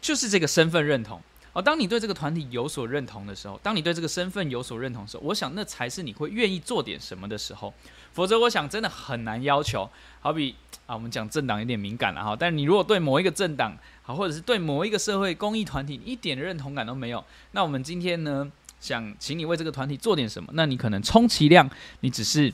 [0.00, 1.22] 就是这个身份认同
[1.54, 1.62] 哦。
[1.62, 7.72] 当你对这个团体有所认同的时候，当你对这个身份有所认同的时候，我想那才是你会愿意做点什么的时候。
[8.12, 9.90] 否则，我想真的很难要求。
[10.20, 10.54] 好比
[10.86, 12.36] 啊，我们讲政党有点敏感了哈。
[12.38, 20.48] 但是你如果对某一个政党，好，或者是对某一个社会公益团体一点认同感都没有，那我们今天呢，想请你为这个团体做点什么？
[20.54, 21.68] 那你可能充其量
[22.00, 22.52] 你只是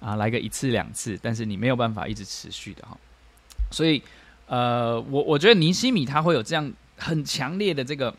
[0.00, 2.96] 啊来个一次两次，但是你没有办法一直持续的哈。
[3.70, 4.02] 所以，
[4.46, 8.14] 呃，我我觉得尼西米他会有这样很强烈的这个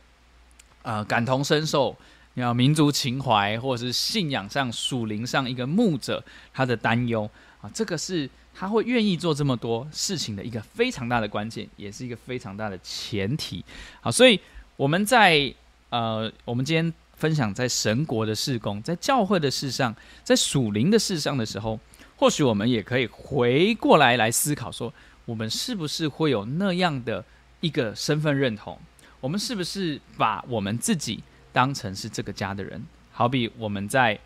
[0.86, 1.94] 呃感同身受。
[2.36, 6.22] 要民族情怀，或者是信仰上、属灵上一个牧者
[6.54, 7.24] 他的担忧
[7.62, 13.64] 啊，这个是他会愿意做这么多事情的一个非常大的关键，也是一个非常大的前提。
[14.02, 14.38] 好，所以
[14.76, 15.50] 我们在
[15.92, 21.80] 呃，我们今天分享在神国的事工，在教会的事上，在属灵的事上的时候，
[22.18, 24.94] 或许我们也可以回过来来思考说，
[25.24, 27.24] 我们是不是会有那样的
[27.62, 28.78] 一个身份认同？
[29.20, 34.20] 我们是不是把我们自己当成是这个家的人，好比我们在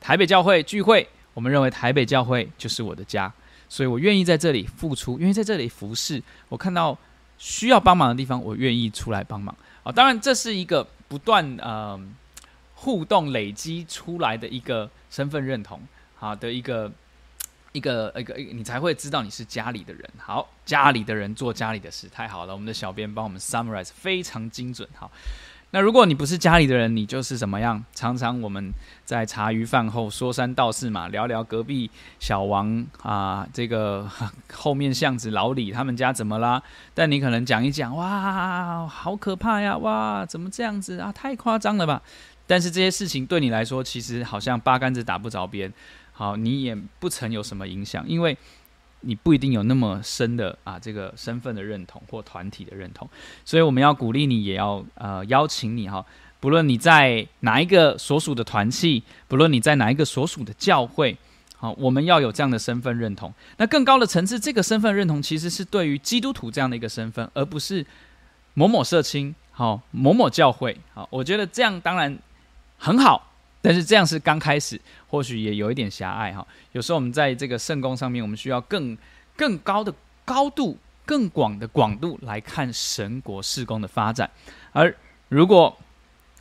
[0.00, 3.32] 台北教会聚会，我们认为台北教会就是我的家，
[3.68, 6.22] 所以我愿意在这里付出，愿意在这里服侍。
[6.48, 6.96] 我看到
[7.38, 9.54] 需要帮忙的地方，我愿意出来帮忙。
[9.82, 12.00] 啊，当然这是一个不断呃
[12.74, 15.80] 互动累积出来的一个身份认同，
[16.16, 16.90] 好的一个
[17.74, 20.08] 一个一个，你才会知道你是家里的人。
[20.16, 22.52] 好，家里的人做家里的事，太好了。
[22.52, 25.10] 我们的小编帮我们 summarize 非常精准，好。
[25.72, 27.84] 那如果你不是家里的人，你就是怎么样？
[27.92, 28.72] 常常我们
[29.04, 34.08] 在茶余饭后说三道四嘛，聊聊隔壁小王啊，这个
[34.52, 36.62] 后面巷子老李他们家怎么啦？
[36.94, 39.76] 但你可能讲一讲，哇，好可怕呀！
[39.78, 41.10] 哇，怎么这样子啊？
[41.10, 42.00] 太夸张了吧？
[42.46, 45.72] 但是这些事情对你来说，其实好像八竿子打不着边。
[46.14, 48.34] 好，你也不曾有什么影响，因为
[49.00, 53.06] 你不一定有那么深的啊这个身份的认同或团体的认同。
[53.44, 56.06] 所以我们要鼓励你，也要呃邀请你哈，
[56.40, 61.16] 不论你在哪一个所属的团契，不论你在哪一个所属的教会，
[61.56, 63.34] 好，我们要有这样的身份认同。
[63.56, 67.84] 那更高的层次，这个身份认同其实是对于基督徒这样的一个身份，而不是
[68.54, 69.34] 某某社青。
[69.56, 72.18] 好，某某教会，好，我觉得这样当然
[72.76, 73.33] 很好，
[73.64, 76.46] 但是这样是刚开始，或许也有一点狭隘哈。
[76.72, 78.94] 有时候我们在这个圣工上面，我们需要更
[79.34, 79.90] 更高的
[80.26, 84.30] 高度、更广的广度来看神国事工的发展。
[84.72, 84.94] 而
[85.30, 85.74] 如果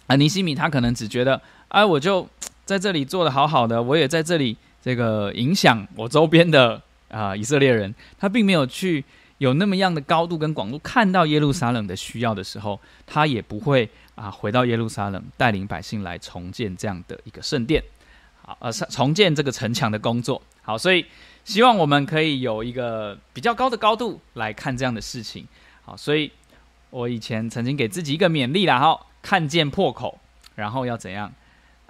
[0.08, 2.28] 啊尼西米他可能只觉得，哎，我就
[2.66, 9.02] 在这里做得好好的，我也在这里这个影响我周边的啊、以色列人，他并没有去。
[9.40, 17.84] 有那么样的高度跟广度，看到耶路撒冷的需要的时候，他也不会啊回到耶路撒冷带领百姓来重建这样的一个圣殿，
[18.42, 20.42] 好，呃，重建这个城墙的工作。
[20.62, 21.06] 好，所以
[21.44, 25.46] 希望我们可以有一个比较高的高度来看这样的事情。
[25.82, 26.32] 好，所以
[26.90, 30.18] 我以前曾经给自己一个勉励啦，哈，看见破口，
[30.56, 31.30] 然后要怎样？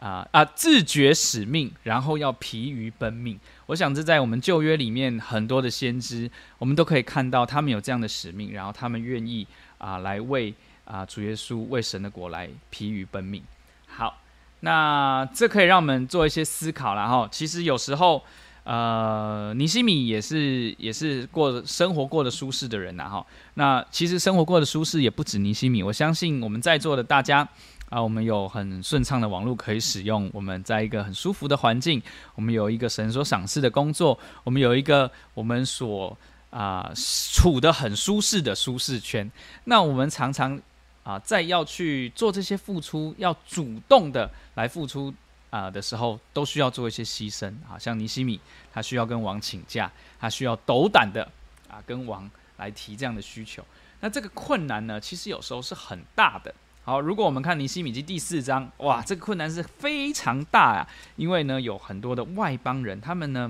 [0.04, 0.44] 啊啊！
[0.44, 3.39] 自觉使命，然后要疲于奔命。
[3.68, 13.42] 我想这在我们旧约里面很多的先知，我们都可以看到他们有这样的使命，然后他们愿意啊来为啊主耶稣、为神的国来疲于奔命。
[13.88, 14.20] 好，
[14.60, 17.30] 那这可以让我们做一些思考了哈。
[17.32, 18.22] 其实有时候，
[18.66, 23.26] 呃，尼西米也是也是过生活过得舒适的人呐哈。
[23.54, 27.48] 那其实生活过得舒适也不止尼西米，我相信我们在座的大家。
[27.89, 32.02] 啊，我们有很顺畅的网络可以使用，我们在一个很舒服的环境，
[32.36, 36.17] 我们有一个神所赏赐的工作，我们有一个我们所
[36.50, 39.32] 啊、处的很舒适的舒适圈。
[39.65, 40.60] 那我们常常
[41.04, 45.13] 啊、在要去做这些付出，要主动的来付出
[45.50, 47.48] 啊、的时候，都需要做一些牺牲。
[47.69, 48.39] 啊像尼西米，
[48.72, 51.28] 他需要跟王请假，他需要斗胆的
[51.67, 53.63] 啊跟王来提这样的需求。
[54.00, 56.54] 那这个困难呢，其实有时候是很大的。
[56.86, 63.50] 好，如果我们看尼西米记第四章，哇，这个困难是非常大呀，因为呢有很多的外邦人，他们呢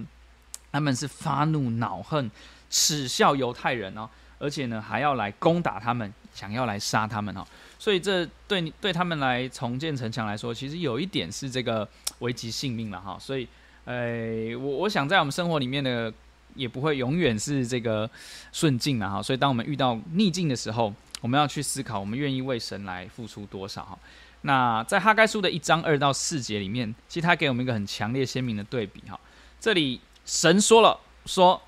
[0.71, 2.29] 他们是发怒恼恨，
[2.69, 7.43] 耻笑犹太人哦，而且呢还要来攻打他们，想要来杀他们哦，
[7.79, 13.47] 所以这对对他们来重建城墙来说，其实有一点是这个危及性命了哈，所以，
[13.85, 16.13] 呃，我我想在我们生活里面的
[16.53, 18.07] 也不会永远是这个
[18.51, 20.93] 顺境了哈，所以当我们遇到逆境的时候。
[21.23, 23.97] 我们要去思考，我们愿意为神来付出多少哈？
[24.41, 29.17] 那在哈该书的一章二到四节里面，其实他给我们一个很强烈鲜明的对比哈。
[29.57, 31.61] 这里神说了说，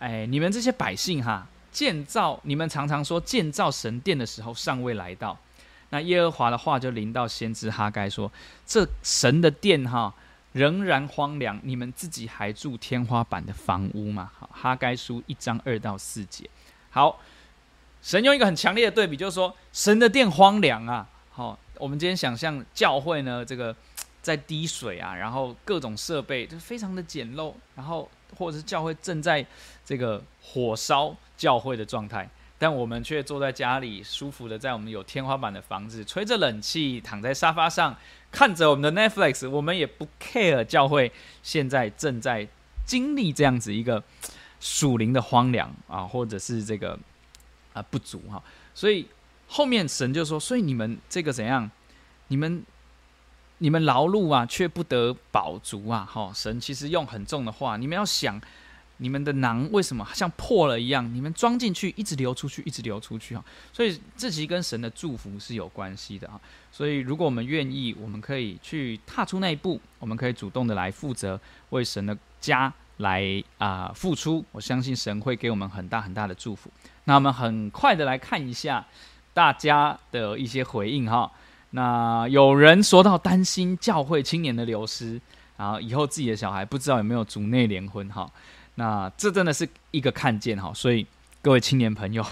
[0.00, 5.38] 哎，你们这些百姓哈，建造你们常常说建造神殿的时候尚未来到，
[5.90, 8.32] 那耶和华的话就临到先知哈该说，
[8.66, 10.12] 这神的殿哈
[10.50, 14.32] 仍然荒凉，你们自己还住天花板的房屋吗？
[14.36, 16.50] 好，哈该书一章二到四节，
[16.90, 17.20] 好。
[18.04, 21.08] 神用一个很强烈的对比，就是说，神的殿荒凉啊。
[21.30, 23.74] 好，我们今天想象教会呢，这个
[24.20, 29.44] 在滴水啊，然后各种设备就非常的简陋，然后或者是教会正在
[29.86, 37.96] 这个火烧教会的状态，但我们却坐在家里舒服的，在我们有天花板的房子，吹着冷气，躺在沙发上，
[38.30, 41.10] 看着我们的 Netflix，我们也不 care 教会
[41.42, 42.46] 现在正在
[42.86, 44.04] 经历这样子一个
[44.60, 46.98] 属灵的荒凉啊，或者是这个。
[47.74, 48.42] 啊，不足哈，
[48.74, 49.06] 所以
[49.46, 51.70] 后面神就说：“所以你们这个怎样？
[52.28, 52.64] 你们
[53.58, 56.08] 你们劳碌啊，却不得饱足啊！
[56.10, 58.40] 哈，神其实用很重的话，你们要想，
[58.96, 61.14] 你们的囊为什么像破了一样？
[61.14, 63.44] 你们装进去，一直流出去，一直流出去哈。
[63.72, 66.40] 所以这其实跟神的祝福是有关系的啊。
[66.72, 71.38] 所以如果我们愿意，我们可以去踏出那一步，我们可以主动的来负责，
[71.70, 74.44] 为神的家来啊、付出。
[74.52, 76.70] 我相信神会给我们很大很大的祝福。”
[77.04, 78.86] 那我们很快的来看一下
[79.34, 81.30] 大家的一些回应哈。
[81.70, 85.20] 那有人说到担心教会青年的流失，
[85.56, 88.30] 然后以后自己的小孩不知道有没有族内联婚哈。
[88.76, 90.72] 那这真的是一个看见哈。
[90.72, 91.06] 所以
[91.42, 92.24] 各位青年朋友，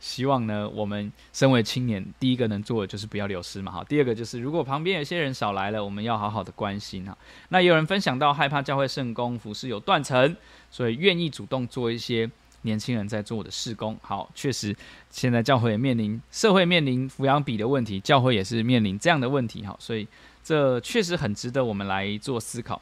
[0.00, 3.84] 希望呢我们身为青年，第一个能做的就是不要流失嘛哈。
[3.88, 7.16] 第二个就是如果旁边有些人少来了，我们要好好的关心哈。
[7.48, 10.36] 那有人分享到害怕教会圣工服事有断层，
[10.70, 12.30] 所以愿意主动做一些。
[12.62, 14.74] 年轻人在做的事工，好，确实，
[15.10, 20.06] 现在教会也面临社会面临抚养比的问题，教会也是面临这样的问题，哈，所以
[20.44, 22.80] 这确实很值得我们来做思考。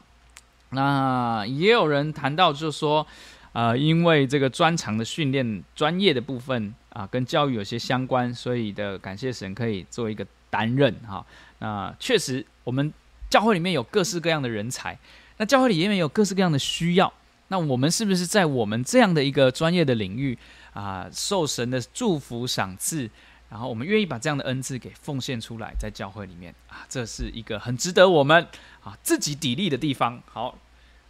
[0.71, 3.07] 那也有人谈到，就是说，
[3.53, 11.25] 呃，因为这个专长的训练、专业的部分啊，跟教育有些相关，所以的感谢神可以做一个担任哈。
[11.61, 12.93] 那确实，我们
[13.31, 14.99] 教会里面有各式各样的人才，
[15.39, 17.13] 那教会里面有各式各样的需要。
[17.49, 20.39] 那我们是不是在我们这样的一个专业的领域
[20.73, 23.11] 啊，受神的祝福赏赐，
[23.51, 28.47] 然后我们愿意把这样的恩赐给奉献出来，在教会里面啊，这是一个很值得我们
[28.83, 30.23] 啊自己砥砺的地方。
[30.27, 30.57] 好，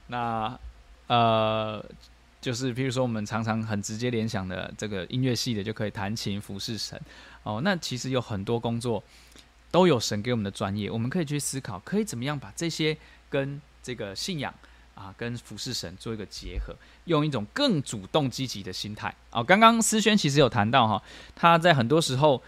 [0.06, 0.58] 那
[1.06, 1.84] 呃。
[2.40, 6.98] 就是，譬如说，我们常常很直接联想的这个音乐系的，就可以弹琴服侍神
[7.42, 7.60] 哦。
[7.64, 9.02] 那其实有很多工作
[9.72, 12.96] 都有神给我们的专业，我们可以去思考，可以怎么样把这些
[13.28, 14.54] 跟这个信仰
[14.98, 16.74] 啊，跟服侍神做一个结合，
[17.04, 19.44] 用一种更主动积极的心态哦。
[19.44, 21.02] 刚刚思轩其实有谈到哈，
[21.36, 22.42] 他在很多时候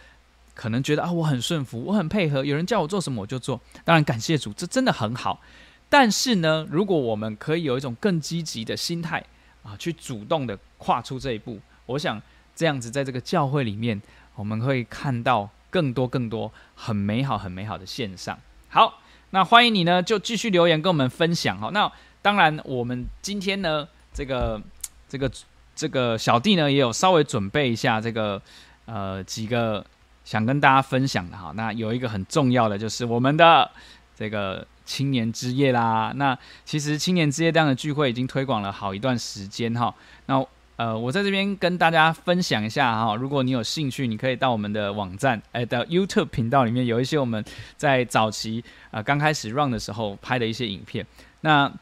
[0.54, 3.60] 可能觉得啊，我很顺服，我很配合，有人叫我做什么我就做。
[3.84, 5.40] 当然感谢主，这真的很好。
[5.88, 9.24] 但是呢，如果我们可以有一种更积极的心态。
[9.62, 12.18] 啊，去主动的跨出这一步，我想
[12.56, 14.00] 这样子，在这个教会里面，
[14.34, 18.38] 我们会看到更多更多很美好、很美好的线上。
[18.70, 21.58] 好，那欢迎你呢，就继续留言跟我们分享。
[21.58, 21.92] 好，那
[22.22, 24.60] 当然，我们今天呢，这个
[25.08, 25.30] 这个
[25.74, 28.40] 这个小弟呢，也有稍微准备一下这个
[28.84, 29.84] 呃几个
[30.24, 31.52] 想跟大家分享的哈。
[31.54, 33.70] 那有一个很重要的，就是我们的
[34.16, 34.66] 这个。
[34.86, 39.94] 青年之夜啦，那其实青年之夜这样的聚会已经推广了好一段时间哈。
[40.26, 40.44] 那
[40.74, 47.44] 呃，我在这边跟大家分享一下哈，如果你有兴趣，你可以到我们的网站，哎，到 YouTube 频道里面有一些我们
[47.76, 51.06] 在早期呃刚开始 run 的时候拍的一些影片。
[51.42, 51.72] 那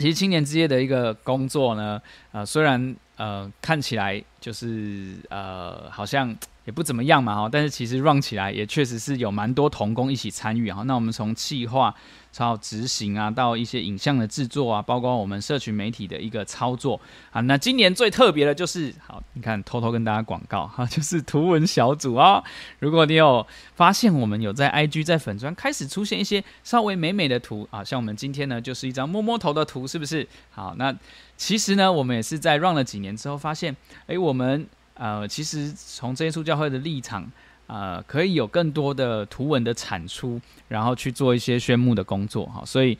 [0.00, 6.36] 其实青年之夜的一个工作呢，呃，虽然呃看起来就是呃好像。
[6.66, 10.82] 也不怎么样嘛哈，但是其实 run 起来也确实是有蛮多同工一起参与哈。
[10.82, 11.92] 那我们从企划
[12.36, 16.98] 到执行啊，到一些影像的制作啊，包括我们社群媒体的一个操作
[17.30, 17.40] 啊。
[17.42, 22.42] 那今年最特别的就是，好，你看偷偷跟大家广告哈， 就是图文小组啊。
[22.78, 30.26] 如果你有发现我们有在 IG 在粉专开始出现一些稍微美美的图啊，像我们今天呢就是一张摸摸头的图，是不是？
[30.50, 30.96] 好，那
[31.36, 33.76] 其实呢我们也是在 run 了几年之后发现，
[34.06, 34.66] 哎，我们。
[34.94, 37.26] 呃，其实从这些出教会的立场，
[37.72, 42.64] 呃，可以有更多的图文的产出，然后去做一些宣牧的工作哈。
[42.66, 42.98] 所以，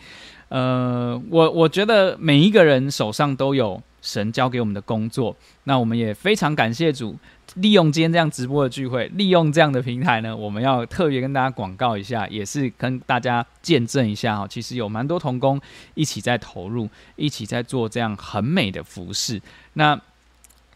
[0.48, 7.16] 呃，我我觉得每一个人手上都有神交给我们的工作，那我们也非常感谢主，
[7.56, 14.46] 利用今天这样直播的聚会，利用这样的平台呢，我们要特别跟大家广告一下，也是跟大家见证一下哈。
[14.46, 15.60] 其实有蛮多同工
[15.94, 19.42] 一起在投入，一起在做这样很美的服饰。
[19.72, 20.00] 那。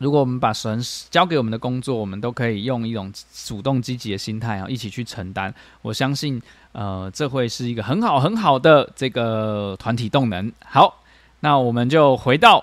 [0.05, 0.79] 如果我们把神
[1.09, 3.11] 交给我们的工作，我们都可以用一种
[3.47, 5.53] 主动积极的心态啊，一起去承担。
[5.81, 6.43] 我相信，
[6.73, 10.53] 呃，这会是一个很好很好的这个团体动能。
[10.63, 11.03] 好，
[11.41, 12.63] 那我们就回到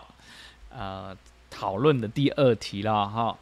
[0.69, 1.17] 呃
[1.49, 3.35] 讨论的第二题了哈。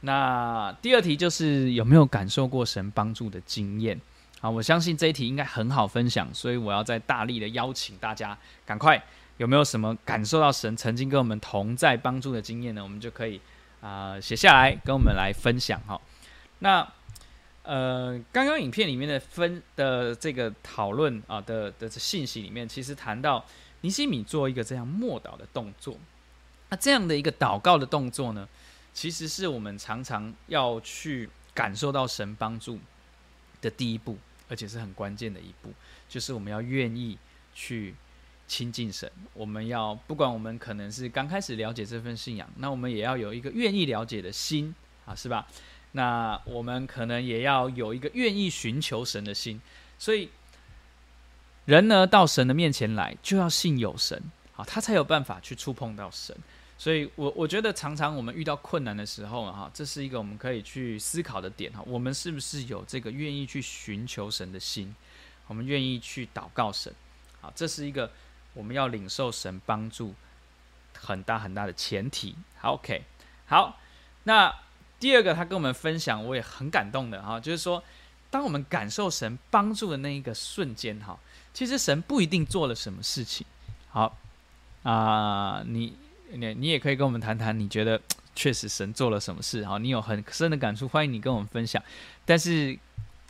[0.00, 4.00] 那第二题就是有没有感受过神帮助的经验？
[4.40, 9.04] 啊，我相信这一题应该很好分享，所以我要再大力的邀请大家赶快。
[9.38, 12.82] 有没有什么感受到神曾经跟我们同在帮助的经验呢？
[12.82, 13.40] 我们就可以
[13.80, 16.00] 啊写下来跟我们来分享哈。
[16.60, 16.86] 那
[17.64, 23.44] 呃，刚刚影片里面的分的这个讨论啊的的信息里面，其实谈到
[23.80, 25.96] 尼西米做一个这样默祷的动作。
[26.68, 28.48] 那这样的一个祷告的动作呢，
[28.92, 32.78] 其实是我们常常要去感受到神帮助
[33.60, 34.18] 的第一步，
[34.48, 35.72] 而且是很关键的一步，
[36.08, 37.18] 就是我们要愿意
[37.54, 37.94] 去。
[38.52, 44.74] 亲近神，我们要不管我们可能是刚开始了解这份信仰，那我们也要有一个愿意了解的心
[45.06, 45.46] 啊，是吧？
[45.92, 49.58] 那我们可能也要有一个愿意寻求神的心。
[49.98, 50.28] 所以
[51.64, 54.22] 人呢，到神的面前来，就要信有神，
[54.54, 56.36] 啊，他才有办法去触碰到神。
[56.76, 61.82] 所以我我觉得常常我们遇到困难的时候，哈，这是一个我们可以去思考的点哈。
[61.86, 64.94] 我们是不是有这个愿意去寻求神的心？
[65.46, 66.94] 我们愿意去祷告神，
[67.40, 68.10] 好，这是一个。
[68.54, 70.14] 我们要领受神帮助
[70.98, 72.34] 很大很大的前提。
[72.58, 73.02] 好，OK，
[73.46, 73.78] 好。
[74.24, 74.54] 那
[75.00, 77.82] 第二个，他跟我们分享，我也很感动的哈，就是说，
[78.30, 81.18] 当我们感受神帮助的那一个瞬间，哈，
[81.52, 83.46] 其实神不一定做了什么事情。
[83.88, 84.16] 好
[84.84, 85.96] 啊，你
[86.30, 88.00] 你你也可以跟我们谈谈，你觉得
[88.36, 89.64] 确实神做了什么事？
[89.64, 91.82] 好，你有很深的感触，欢迎你跟我们分享。
[92.24, 92.78] 但是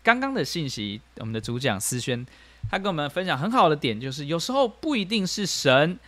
[0.03, 2.27] 刚刚的信息，我们的主讲思轩。
[2.71, 5.99] 他跟我们分享很好的点，就是有时候不一定是神，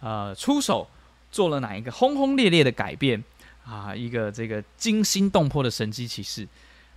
[0.00, 0.88] 呃，出手
[1.30, 3.22] 做了哪一个轰轰烈烈的改变
[3.64, 6.48] 啊，一个这个惊心动魄的神迹奇事，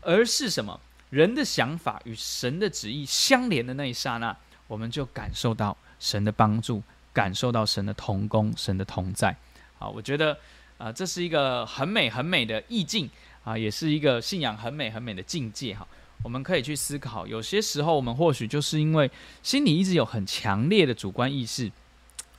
[0.02, 0.80] 而是什么？
[1.12, 4.36] 人的想法与神的旨意相连的那一刹那，
[4.66, 6.82] 我们就感受到神的帮助，
[7.14, 9.30] 感受到神的同工，神的同在。
[9.78, 10.36] 啊，我觉得
[10.80, 13.08] 啊，这是一个很美很美的意境
[13.44, 15.88] 啊，也是一个信仰很美很美的境界哈。
[16.24, 19.12] 我们可以去思考，有些时候我们或许就是因为
[19.42, 21.70] 心里一直有很强烈的主观意识，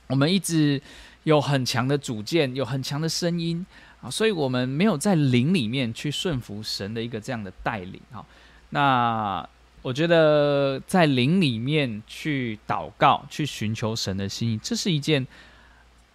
[0.07, 0.81] 我们一直
[1.23, 3.63] 有很强的主见，有很强的声音
[4.01, 8.25] 啊，所以我们没有在灵里面去顺服神的一个这样的带领啊。
[8.71, 9.47] 那
[9.83, 15.27] 我觉得在灵里面去祷告，去寻求神的心意，这是一件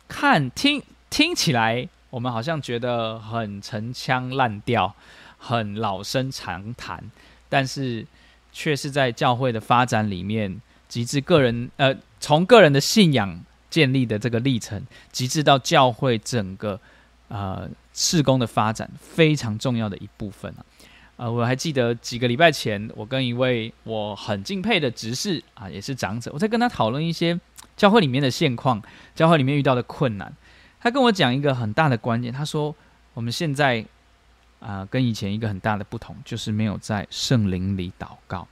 [0.09, 4.95] 看听听起来我们好像觉得很陈腔滥调。
[5.43, 7.03] 很老生常谈，
[7.51, 8.07] 但是
[8.51, 14.83] 却是在教会的发展里面，极致个人呃，从个人的信仰建立的这个历程，
[15.13, 16.81] 极致到教会整个
[17.29, 20.65] 呃事工的发展，非常重要的一部分啊。
[21.17, 27.39] 呃，我还记得几个礼拜前，我跟一位我很敬佩的执事啊，也是长者，我在跟他讨论一些
[27.77, 28.83] 教会里面的现况，
[29.15, 30.33] 教会里面遇到的困难。
[30.81, 32.75] 他跟我讲一个很大的关键，他说
[33.15, 33.85] 我们现在。
[34.61, 38.47] 啊、跟以前一个很大的不同，就是没有在圣灵里祷告。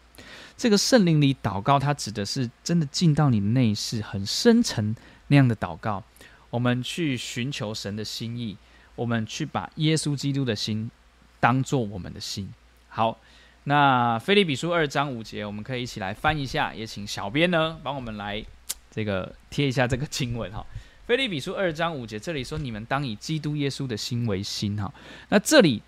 [0.56, 4.96] 这个圣灵里祷告，它指的是真的进到你内室，很深沉
[5.28, 6.02] 那样的祷告。
[6.50, 8.56] 我们去寻求神的心意，
[8.96, 10.90] 我们去把耶稣基督的心
[11.38, 12.52] 当做我们的心。
[12.88, 13.20] 好，
[13.64, 18.42] 那腓立比书二章五节，我们可以一起来翻一下，也请小编呢帮我们来
[18.90, 20.64] 这个贴一下这个经文哈。
[21.06, 24.92] 腓立比书二章五节，这里说你们当以基督耶稣的心为心哈。
[25.28, 25.82] 那这里。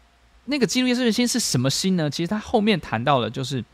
[0.46, 2.10] 那个基督耶稣的心是什么心呢？
[2.10, 3.64] 其实他后面谈到了，就是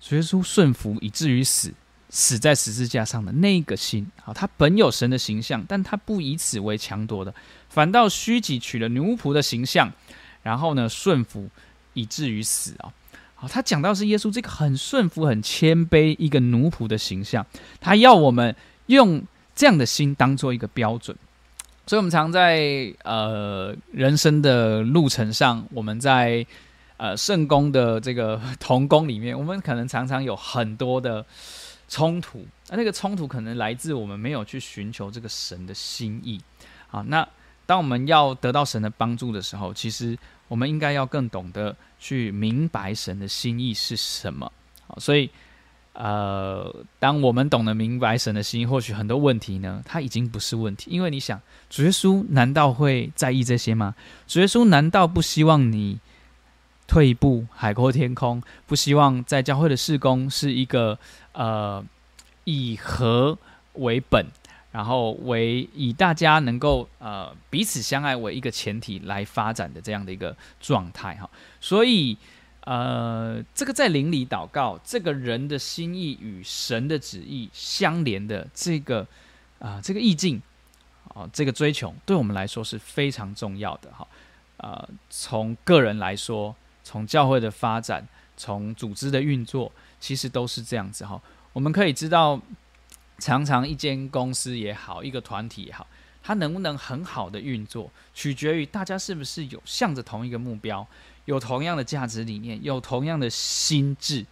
[0.00, 1.72] 主耶稣顺服以至于死，
[2.08, 4.10] 死在十字架上的那个心。
[4.22, 7.34] 好，他本有神的形象，但他不以此为强夺的，
[7.68, 9.92] 反倒虚己取了奴仆的形象，
[10.42, 11.48] 然后呢，顺服
[11.92, 12.92] 以至于死啊。
[13.34, 17.44] 好，他讲到是耶稣这个很顺服、很谦卑一个奴仆的形象，
[17.80, 18.56] 他要我们
[18.86, 19.22] 用
[19.54, 21.16] 这样的心当做一个标准。
[21.88, 26.46] 所以，我们常在呃人生的路程上，我们在
[26.98, 31.24] 呃圣工的这个同工里面，我们可能常常有很多的
[31.88, 32.46] 冲突。
[32.68, 36.38] 那那个冲突可能来自我们没有去寻求这个神的心意。
[36.90, 37.26] 啊，那
[37.64, 40.14] 当我们要得到神的帮助的时候，其实
[40.46, 44.52] 我们应该要更懂得去明白神的心意是什么。
[44.86, 45.30] 好，所以。
[46.00, 50.88] 呃，当我们懂得明白神的心，或许很多问题呢，它已经不是问题。
[50.92, 53.96] 因为你想，主耶稣难道会在意这些吗？
[54.28, 55.98] 主耶稣难道不希望你
[56.86, 58.40] 退一步，海阔天空？
[58.68, 60.96] 不希望在教会的事工是一个
[61.32, 61.84] 呃
[62.44, 63.36] 以和
[63.72, 64.24] 为本，
[64.70, 71.28] 然后为以大家能够呃彼此相爱为一个前提来发展的这样的一个状态哈？
[71.60, 72.16] 所以。
[72.68, 79.06] 呃，这个在灵里祷告，这个人的心意与神的旨意相连的这个
[79.58, 80.42] 啊、这个意境
[81.14, 84.06] 啊、这个追求，对我们来说是非常重要的哈。
[84.58, 86.54] 呃，从个人来说，
[86.84, 88.06] 从教会的发展，
[88.36, 91.18] 从组织的运作，其实都是这样子哈。
[91.54, 92.38] 我们可以知道，
[93.18, 95.86] 常常一间公司也好，一个团体也好，
[96.22, 100.86] 它能不能很好的运作，取决于大家是不是有向着同一个目标。
[101.28, 104.24] 有同样的价值理念，有同样的心智。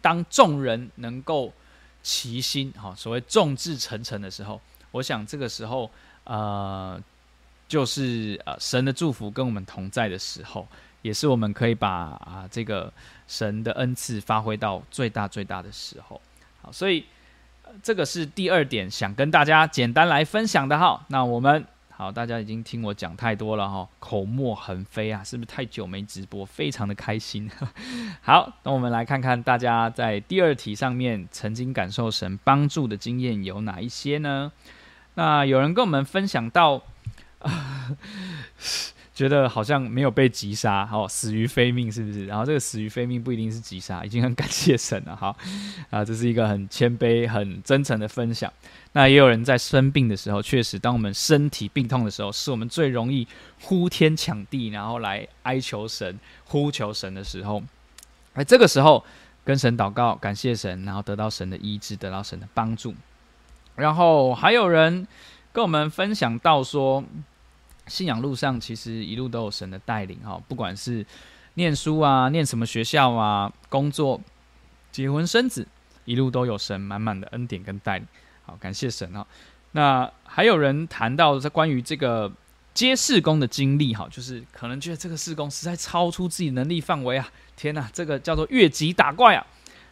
[0.00, 1.52] 当众人能够
[2.04, 4.60] 齐心，哈，所谓众志成城的时候，
[4.92, 5.90] 我想这个时候，
[6.22, 6.96] 呃，
[7.66, 10.68] 就是呃神的祝福跟我们同在的时候，
[11.02, 12.92] 也是我们可以把啊这个
[13.26, 16.20] 神的恩赐发挥到最大最大的时候。
[16.62, 17.04] 好，所以
[17.82, 21.04] 这个是第二点，想跟大家简单来分享的哈。
[21.08, 21.66] 那我们。
[21.96, 27.48] 好，大家已经听我讲太多了哈，口沫横飞啊，是不是太久没直播，非常的开心。
[28.20, 34.50] 好，那我们来看看大家在第二题上面曾经感受神帮助的经验有哪一些呢？
[35.14, 36.82] 那有人跟我们分享到。
[37.38, 37.96] 呃
[39.14, 42.26] 觉得好像没有被击杀，好，死于非命，是不是？
[42.26, 45.36] 然后这个死于非命不一定是击杀，已经很感谢神了，好
[45.90, 48.52] 啊，这是一个很谦卑、很真诚的分享。
[48.92, 53.24] 那也有人在生病的时候，确实，当我们身体病痛的时候，是我们最容易
[53.62, 57.62] 呼天抢地，然后来哀求神、呼求神的时候。
[58.32, 59.04] 而这个时候，
[59.44, 62.92] 跟神祷告，感谢神，然后得到神的医治，得到神的帮助。
[63.76, 65.06] 然后还有人
[65.52, 67.04] 跟我们分享到说。
[67.86, 71.04] 信仰路上，其实一路都有神的带领哈，不管是
[71.54, 74.20] 念书啊、念什么学校啊、工作、
[74.90, 75.66] 结婚生子，
[76.04, 78.06] 一路都有神满满的恩典跟带领。
[78.44, 79.26] 好，感谢神哈。
[79.72, 82.32] 那还有人谈到在关于这个
[82.72, 89.46] 接事工的经历哈，就是可能觉得这个事工实在超出自己能力范围啊，天哪，这个叫做越级打怪啊。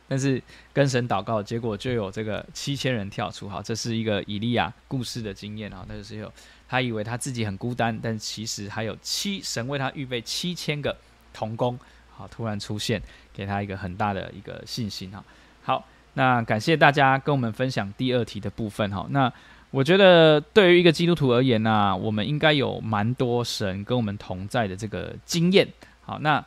[0.09, 6.33] 但是跟神祷告，结果就有这个七千人跳出哈，这是一个以利亚故事的经验啊，那就是有。
[6.73, 10.97] 他以为他自己很孤单，但其实还有七神为他预备七千个
[11.31, 12.99] 童工，好突然出现，
[13.31, 15.23] 给他一个很大的一个信心哈。
[15.63, 19.07] 好，那感谢大家跟我们分享第二题的部分哈。
[19.11, 19.31] 那
[19.71, 25.69] 我觉得对于一个基督徒而言呢、我们应该有蛮多神跟我们同在的这个经验。
[26.07, 26.43] 好，那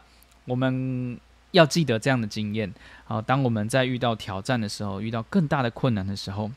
[0.46, 1.20] 我们
[1.52, 2.74] 要记得这样的经验。
[3.04, 6.50] 好，当我们在遇到挑战的时候，遇到更大的困难的时候，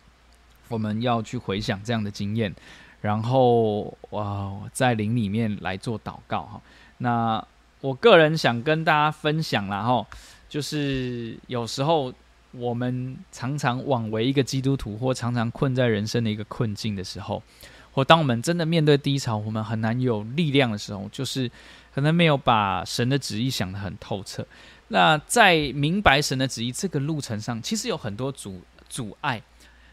[0.68, 2.54] 我们要去回想这样的经验，
[3.00, 6.60] 然后哇，在灵里面来做祷告哈。
[6.98, 7.44] 那
[7.80, 10.06] 我个人想跟大家分享啦哈，
[10.48, 12.12] 就是有时候
[12.52, 17.42] 我们常常枉为一个基督徒，或常常困在人生的一个困境的时候，
[17.92, 21.50] 或当我们真的面对低潮，我们很难有力量的时候，就是
[21.94, 24.44] 可能没有把神的旨意想得很透彻。
[24.88, 29.40] 那在明白神的旨意这个路程上，其实有很多阻阻碍。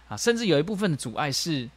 [0.08, 1.68] 啊，甚至有一部分的阻碍是，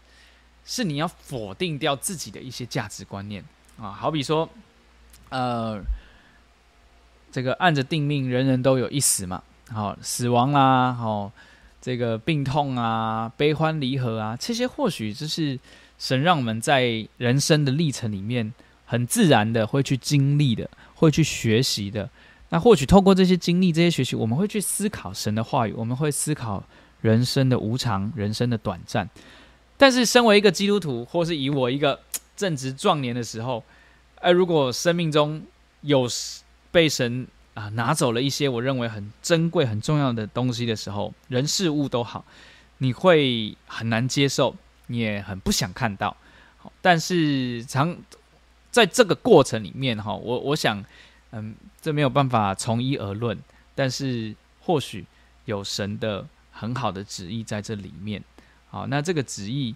[0.70, 3.42] 是你要否定掉自己的一些价值观念
[3.80, 4.46] 啊，好比说，
[5.30, 5.80] 呃，
[7.32, 11.32] 这个按着定命，人人都有一死嘛，好，死亡啦，好，
[11.80, 15.58] 这个病痛啊，悲欢离合啊，这些或许就是
[15.98, 18.52] 神让我们在人生的历程里面
[18.84, 22.10] 很自然的会去经历的，会去学习的。
[22.50, 26.62] 那或许透过这些经历、这些学习，我们会去思考神的话语，我们会思考。
[27.00, 29.08] 人生的无常，人生的短暂，
[29.78, 31.98] 但是身为一个基督徒，或是以我一个
[32.36, 33.64] 正值壮年的时候，
[34.16, 35.40] 呃，如果生命中
[35.80, 36.06] 有
[36.70, 42.24] 被神啊拿走了一些我认为很珍贵、很重要的东西的时候，人事物都好，
[42.78, 44.54] 你会很难接受，
[44.88, 46.14] 你也很不想看到。
[46.82, 47.96] 但是常
[48.70, 50.84] 在这个过程里面，哈，我我想，
[51.30, 53.38] 嗯，这没有办法从一而论，
[53.74, 55.06] 但是或许
[55.44, 56.26] 有神的。
[56.50, 58.20] 很好的旨意在这里面，
[58.70, 59.74] 好，那这个旨意，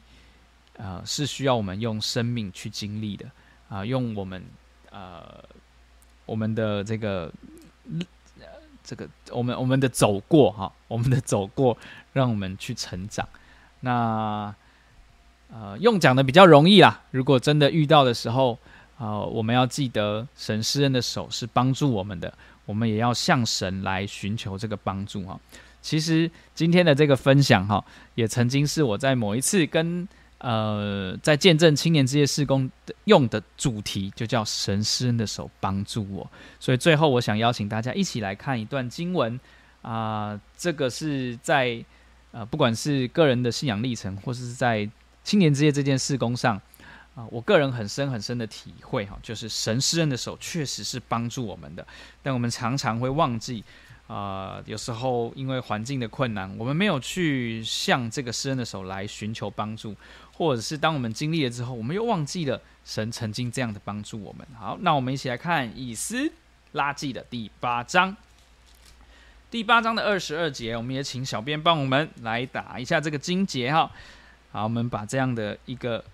[0.76, 3.26] 呃，是需要我们用生命去经历的，
[3.68, 4.44] 啊、用我们
[4.90, 5.42] 呃
[6.26, 7.32] 我们的这个
[8.84, 11.76] 这个我们我们的走过哈，我们的走过，
[12.12, 13.26] 让我们去成长。
[13.80, 14.54] 那
[15.50, 18.58] 呃，用讲的比较容易啦，如果真的遇到的时候，
[18.98, 22.32] 啊、我们要记得神施恩的手是帮助我们的，
[22.64, 25.38] 我们也要向神来寻求这个帮助哈。
[25.82, 30.08] 其实今天的这个分享哈，也曾经是我在某一次跟
[30.38, 32.70] 呃在见证青年之夜事工
[33.04, 36.30] 用的主题，就叫神施恩的手帮助我。
[36.60, 39.38] 所以最后我想邀请大家一起来看一段经文
[39.82, 41.84] 啊、这个是在
[42.30, 44.88] 呃不管是个人的信仰历程，或是在
[45.24, 46.60] 青年之夜这件事工上
[47.14, 51.84] 啊、我个人很深很深的体会哈，就是神施恩的手确实是帮助我们的，
[52.22, 53.64] 但我们常常会忘记。
[54.12, 59.96] 啊、有时候因为环境的困难，我们没有去向这个施恩的手来寻求帮助，
[60.34, 64.46] 或者是当我们经历了之后，我们又忘记了神曾经这样的帮助我们。
[64.58, 66.30] 好，那我们一起来看以斯
[66.72, 68.14] 拉记的第八章，
[69.50, 73.90] 第八章的二十二节，我们也请小编帮我们来打一下这个经节哈。
[74.50, 76.04] 好，我们把这样的一个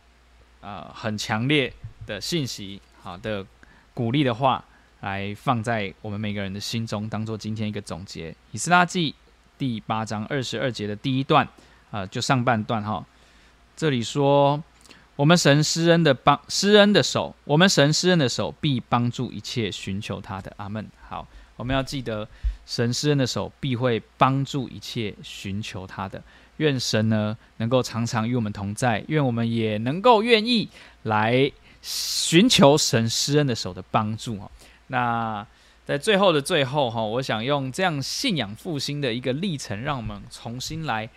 [0.61, 1.72] 呃很强烈
[2.07, 3.44] 的信息，好的
[3.92, 4.64] 鼓励的话。
[5.01, 8.34] 来放在我们每个人的心中，当做今天一个总结。
[8.53, 9.14] 以斯拉记
[9.57, 11.44] 第八章二十二节的第一段，
[11.90, 13.05] 啊、呃，就上半段哈。
[13.76, 14.62] 这里说
[15.14, 20.84] ：“我们神施恩的帮施恩的手，我们神施恩的手必帮助一切寻求他的。”阿门。
[21.09, 21.26] 好，
[21.57, 22.28] 我们要记得，
[22.66, 26.20] 神施恩的手必会帮助一切寻求他的。
[26.57, 30.68] 愿神呢能够常常与我们同在，愿我们也能够愿意
[31.05, 34.51] 来寻求神施恩的手的帮助哈。
[34.89, 35.47] 那
[35.86, 41.09] 在最后的最后哈，我想用这样信仰复兴的一个历程，让我们重新来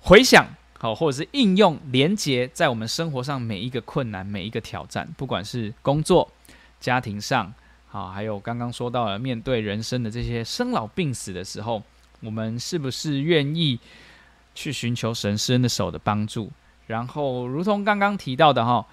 [0.00, 0.46] 回想
[0.78, 6.30] 好，或者是应用连接在我们生活上每一个困难、每一个挑战，不管是工作、
[6.78, 7.52] 家庭上，
[7.88, 11.82] 好，还有刚刚说到了面对人生的这些生老病死的时候，
[12.20, 13.76] 我们是不是愿意
[14.54, 16.48] 去寻求神施恩的手的帮助？
[16.86, 18.86] 然后，如同刚刚提到的哈，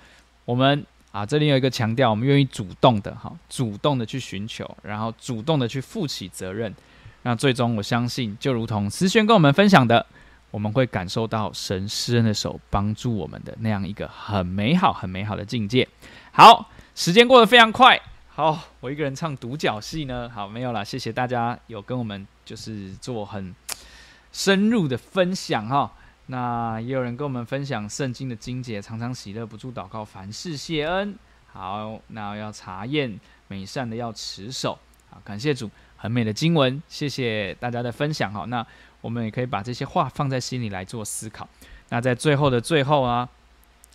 [0.46, 0.84] 我们。
[1.16, 6.76] 啊，这里有一个强调，我们愿意主动的哈，主动的去寻求，然后主动的去负起责任。
[7.22, 10.06] 那最终，我相信，就如同思璇跟我们分享的，
[10.52, 15.88] 我们会感受到神施恩的手帮助我们的那样一个很美好、很美好的境界。
[16.34, 17.98] 好，时间过得非常快。
[18.28, 20.30] 好，我一个人唱独角戏呢。
[20.30, 23.56] 好，没有啦，谢谢大家有跟我们就是做很
[24.34, 25.94] 深入的分享哈。
[26.28, 31.16] 那也有人跟我们分享圣经的经节，常常喜乐，不住祷告，凡事谢恩。
[31.46, 34.78] 好，那要查验美善的要持守。
[35.10, 38.34] 好，感谢主，很美的经文，谢谢大家的分享。
[38.34, 38.66] 好，那
[39.02, 41.48] 我们也可以把这些话放在心里来做思考。
[41.90, 43.30] 那在最后的最后啊，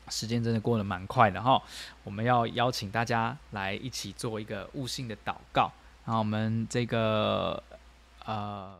[0.09, 1.61] 时间真的过得蛮快的哈。
[2.05, 5.73] 我们要邀请大家来一起做一个悟性的祷告
[6.05, 7.63] 好，我们这个
[8.25, 8.79] 呃，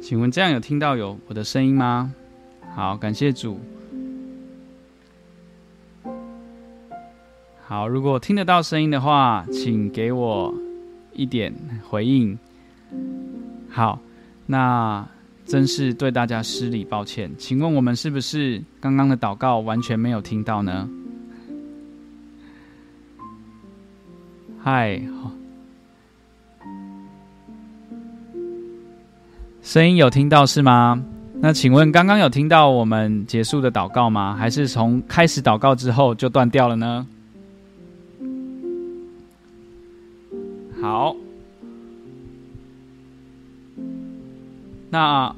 [0.00, 2.12] 请问这样有听到有我的声音吗？
[2.74, 3.60] 好，感谢主。
[7.64, 10.52] 好，如果听得到声音的话，请给我
[11.12, 11.54] 一点
[11.88, 12.36] 回应。
[13.68, 14.00] 好，
[14.46, 15.06] 那
[15.46, 17.30] 真是对大家失礼，抱歉。
[17.38, 20.88] 请问我们是不是刚刚的祷告完全没有听到呢？
[24.62, 25.00] 嗨，
[29.62, 31.02] 声音有听到是吗？
[31.42, 34.34] 那请问刚刚有听到我们结束的祷告吗？
[34.34, 37.06] 还是从开始祷告之后就断掉了呢？
[40.80, 41.14] 好，
[44.88, 45.34] 那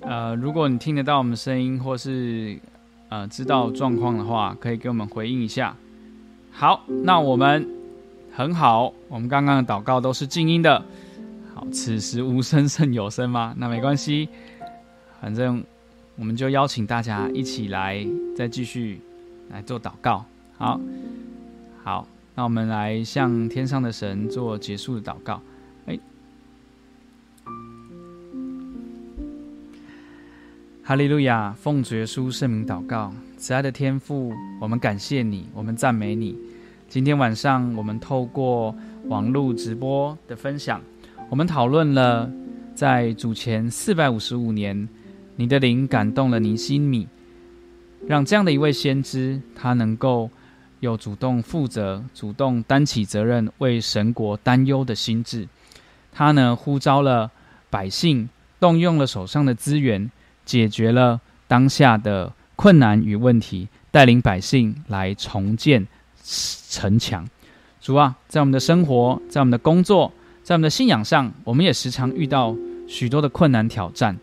[0.00, 2.58] 呃，如果你听得到我们声音，或是
[3.08, 5.74] 呃知道状况的话，可以给我们回应一下。
[6.52, 7.66] 好，那我们
[8.34, 10.82] 很好，我们刚刚的祷告都是静音的。
[11.72, 13.54] 此时无声胜有声吗？
[13.56, 14.28] 那没关系，
[15.20, 15.62] 反正
[16.16, 18.06] 我们就邀请大家一起来，
[18.36, 19.00] 再继续
[19.50, 20.24] 来做祷告。
[20.56, 20.80] 好，
[21.82, 25.40] 好，那我们来向天上的神做结束的祷告。
[25.86, 25.98] 哎，
[30.84, 31.52] 哈利路亚！
[31.52, 33.12] 奉主耶稣圣名祷告。
[33.36, 36.38] 慈爱的天父，我们感谢你，我们赞美你。
[36.88, 38.74] 今天晚上，我们透过
[39.06, 40.80] 网络直播的分享，
[41.30, 42.30] 我们讨论了
[42.74, 44.88] 在主前四百五十五年，
[45.36, 47.08] 你的灵感动了尼希米，
[48.06, 50.30] 让这样的一位先知，他能够
[50.80, 55.48] 有主动负责、主动担起责任，为神国担忧的心智。
[56.12, 57.30] 他呢，呼召了
[57.70, 58.28] 百姓，
[58.60, 60.10] 动用了手上的资源，
[60.44, 62.32] 解决了当下的。
[62.56, 65.88] 困难与问题，带领百姓来重建
[66.70, 67.28] 城墙。
[67.80, 70.12] 主啊，在我们的生活，在我们的工作，
[70.44, 72.54] 在我们的信仰上，我们也时常遇到
[72.86, 74.14] 许多的困难挑战。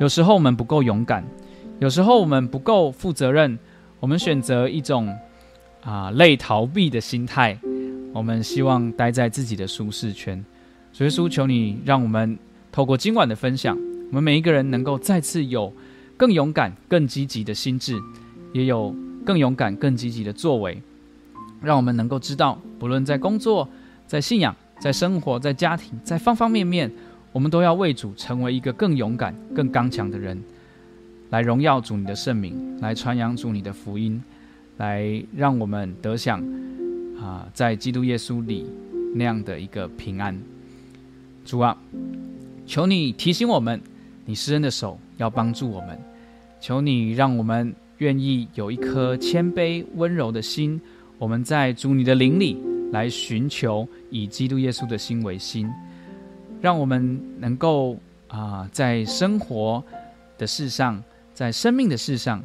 [0.00, 1.24] 有时候我们不够勇敢，
[1.78, 3.56] 有时候我们不够负责任，
[4.00, 5.16] 我们选择一种
[5.84, 7.56] 啊类逃避的心态。
[8.12, 10.44] 我们希望待在自己的舒适圈。
[10.92, 12.36] 所以，求你让我们
[12.72, 15.72] 透过今晚的分享，我们每一个人能够再次有。
[16.16, 17.96] 更勇敢、更积极的心智，
[18.52, 18.92] 也有
[19.24, 20.82] 更勇敢、更积极的作为，
[21.62, 23.68] 让我们能够知道，不论在工作、
[24.04, 26.90] 在信仰、在生活、在家庭，在方方面面，
[27.32, 30.40] 我们都要为主成为一个更勇敢、更刚强的人，
[31.30, 34.22] 来荣耀主你的圣名，来传扬主你的福音，
[34.76, 36.42] 来让我们得享
[37.20, 38.66] 啊，在基督耶稣里
[39.14, 40.38] 那样的一个平安。
[41.44, 41.76] 主啊，
[42.66, 43.80] 求你提醒我们，
[44.24, 45.98] 你施恩的手要帮助我们。
[46.60, 50.80] 求你让我们愿意有一颗谦卑温柔的心，
[51.18, 52.60] 我们在主你的灵里
[52.90, 55.68] 来寻求以基督耶稣的心为心，
[56.60, 59.82] 让我们能够啊、在生活
[60.36, 62.42] 的事上，在生命的事上，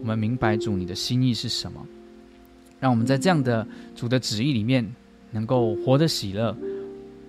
[0.00, 1.84] 我们明白主你的心意是什么，
[2.78, 3.66] 让我们在这样的
[3.96, 4.86] 主的旨意里面，
[5.30, 6.56] 能够活得喜乐，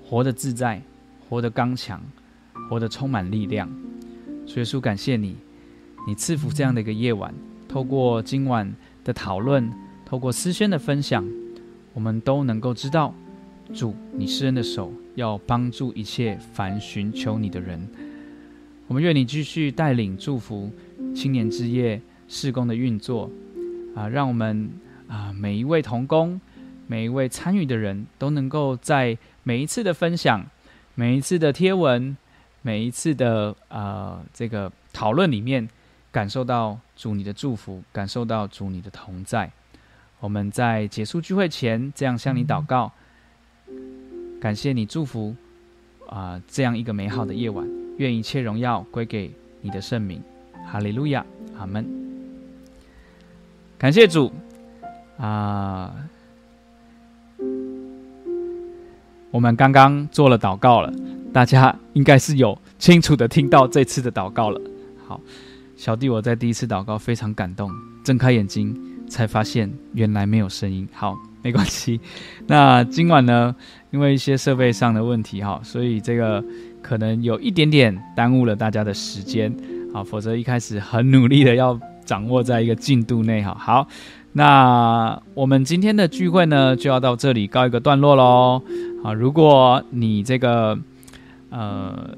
[0.03, 0.81] 活得自在，
[1.27, 2.01] 活得刚强，
[2.69, 3.69] 活得充满力量。
[4.45, 5.35] 所以，主感谢你。
[6.07, 7.33] 你赐福这样的一个夜晚，
[7.67, 8.71] 透过今晚
[9.03, 9.67] 的讨论，
[10.05, 11.27] 透过思宣的分享，
[11.95, 13.11] 我们都能够知道，
[13.73, 17.87] 主你施恩的手要帮助一切凡寻求你的人。
[18.87, 20.69] 我们愿你继续带领祝福
[21.15, 23.31] 青年之夜事工的运作，
[23.95, 24.69] 啊，让我们
[25.07, 26.39] 啊每一位同工，
[26.85, 30.45] 每一位参与的人都能够在每一次的分享、
[30.93, 32.15] 每一次的贴文、
[32.61, 35.67] 每一次的啊这个讨论里面。
[36.11, 39.51] 感受到主你的祝福，感受到主你的同在。
[40.19, 42.91] 我们在结束聚会前，这样向你祷告，
[44.39, 45.35] 感谢你祝福
[46.07, 47.67] 啊、呃，这样一个美好的夜晚。
[47.97, 50.21] 愿一切荣耀归给你的圣名。
[50.65, 51.25] 哈利路亚，
[51.57, 51.85] 阿门。
[53.77, 54.31] 感谢主
[55.17, 55.93] 啊、
[57.37, 57.45] 呃！
[59.31, 60.91] 我们刚刚做了祷告了，
[61.31, 64.59] 大家应该是有清楚的听到这次的祷告了。
[65.07, 65.21] 好。
[65.77, 67.69] 小弟我在第一次祷告非常感动，
[68.01, 68.73] 睁开眼睛
[69.07, 70.87] 才发现原来没有声音。
[70.93, 71.99] 好，没关系。
[72.47, 73.55] 那今晚呢，
[73.91, 76.43] 因为一些设备上的问题哈，所以这个
[76.81, 79.53] 可能有一点点耽误了大家的时间
[79.93, 80.03] 啊。
[80.03, 83.55] 否则一开始很努力的要掌握在一个进度内哈。
[83.59, 83.87] 好，
[84.33, 88.61] 那我们今天的聚会呢就要到这里告一个段落喽。
[89.03, 90.77] 啊，如果你这个
[91.49, 92.15] 呃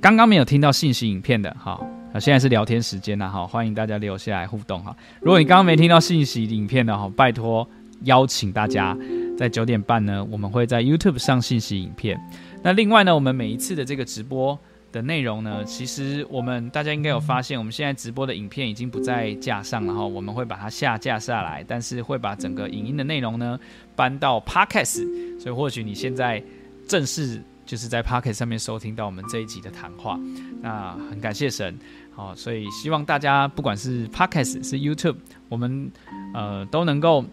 [0.00, 1.80] 刚刚没有听到信息影片的哈。
[2.14, 4.96] 啊，现在是聊天时间了哈，欢迎大家留下来互动哈。
[5.20, 7.68] 如果你刚刚没听到信息影片的哈，拜托
[8.02, 8.96] 邀请大家
[9.36, 12.16] 在九点半呢，我们会在 YouTube 上信息影片。
[12.62, 14.56] 那另外呢，我们每一次的这个直播
[14.92, 23.58] 的内容呢，其实我们大家应该有发现，我们现在直播的影片已经不在架上，然后我们会把它下架下来，但是会把整个影音的内容呢
[23.96, 25.04] 搬到 Podcast，
[25.40, 26.40] 所以或许你现在
[26.86, 30.16] 正式就是在 Podcast 上面收听到我们这一集的谈话，
[30.62, 31.76] 那很感谢神。
[32.16, 35.16] 好，所以希望大家不管是 Podcast 是 YouTube，
[35.48, 35.90] 我们
[36.32, 37.24] 呃都能够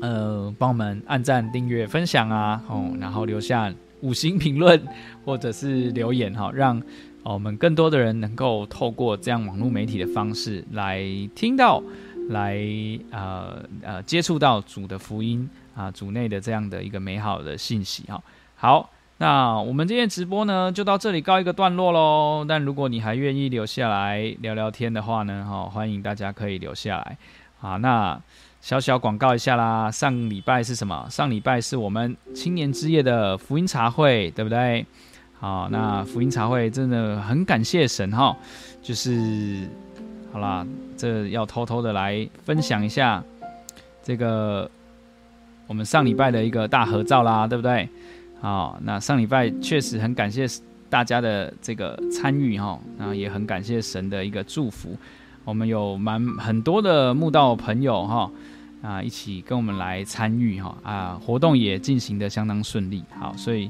[0.00, 4.80] 呃帮我们按赞、订阅、分享啊，哦，然后留下五星评论
[5.24, 6.80] 或者是留言哈，让
[7.24, 11.02] 我们更多的人能够透过这样网络媒体的方式来
[11.34, 11.82] 听到，
[12.28, 12.56] 来
[13.10, 18.22] 呃呃接触到主的福音啊，主内的这样的一个美好的信息哈。
[18.54, 18.88] 好。
[19.18, 22.44] 那我们今天直播呢，就到这里告一个段落喽。
[22.46, 27.16] 但如果你还愿意留下来聊聊天的话呢，哈，欢迎大家可以留下来。
[27.62, 28.20] 啊，那
[28.60, 29.90] 小小广告一下啦。
[29.90, 31.06] 上礼拜是什么？
[31.08, 34.84] 上礼拜是我们青年之夜的福音茶会，对不对？
[35.40, 38.36] 好，那福音茶会真的很感谢神哈，
[38.82, 39.66] 就是
[40.30, 43.24] 好啦，这要偷偷的来分享一下
[44.02, 44.70] 这个
[45.66, 47.88] 我们上礼拜的一个大合照啦，对不对？
[48.46, 50.46] 好，那上礼拜确实很感谢
[50.88, 54.96] 大家的这个参与哈，然后也很感谢神的一个祝福。
[55.44, 58.30] 我们有蛮很多的慕道朋友哈
[58.82, 63.02] 啊，一起跟我们来参与哈啊，活动也进行的相当顺利。
[63.18, 63.68] 好，所以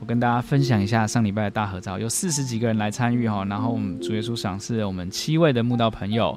[0.00, 6.36] 我跟大家分享一下上礼拜的大合照，有四十几个人来参与哈，然后我们主耶稣赏赐了我们七位的慕道朋友。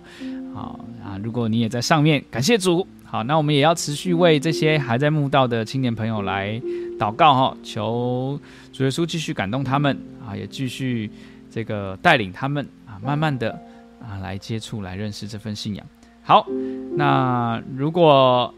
[0.53, 2.85] 好啊，如果你也在上面，感谢主。
[3.11, 6.61] 好，那我们也要持续为这些还在慕道的青年朋友来。
[6.97, 8.39] 祷告哈，求
[8.71, 11.11] 主耶稣继续感动他们啊，也继续
[11.51, 13.51] 这个带领他们啊，慢慢的
[13.99, 15.85] 啊来接触、来认识这份信仰。
[16.23, 16.47] 好，
[16.95, 18.53] 那如果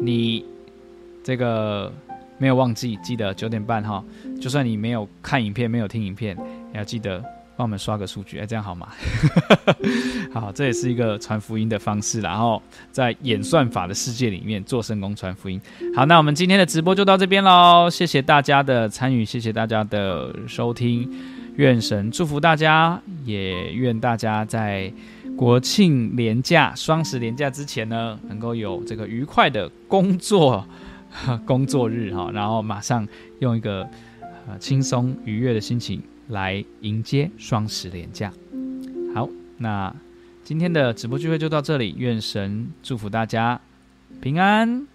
[0.00, 0.42] 你
[1.22, 1.92] 这个
[2.38, 4.02] 没有忘记，记得九点半哈，
[4.40, 6.34] 就算你没有看影片、没有听影片，
[6.72, 7.22] 也要记得。
[7.62, 8.88] 帮我们刷个数据，哎，这样好吗？
[10.34, 12.60] 好，这也是一个传福音的方式，然后
[12.90, 15.60] 在演算法的世界里面做圣工传福音。
[15.94, 21.08] 好，那我们今天的直播就到这边喽，谢谢大家的参与，谢谢大家的收听，
[21.54, 24.92] 愿神祝福大家，也愿大家在
[25.36, 30.66] 国庆连假、双十连假之前呢，能够有这个愉快的工作
[31.46, 33.06] 工作日哈，然后马上
[33.38, 33.88] 用一个
[34.58, 36.02] 轻松愉悦的心情。
[36.32, 38.32] 来迎接双十连假。
[39.14, 39.28] 好，
[39.58, 39.94] 那
[40.42, 43.60] 今天的直播聚会就到这里，愿神祝福大家
[44.22, 44.86] 平安。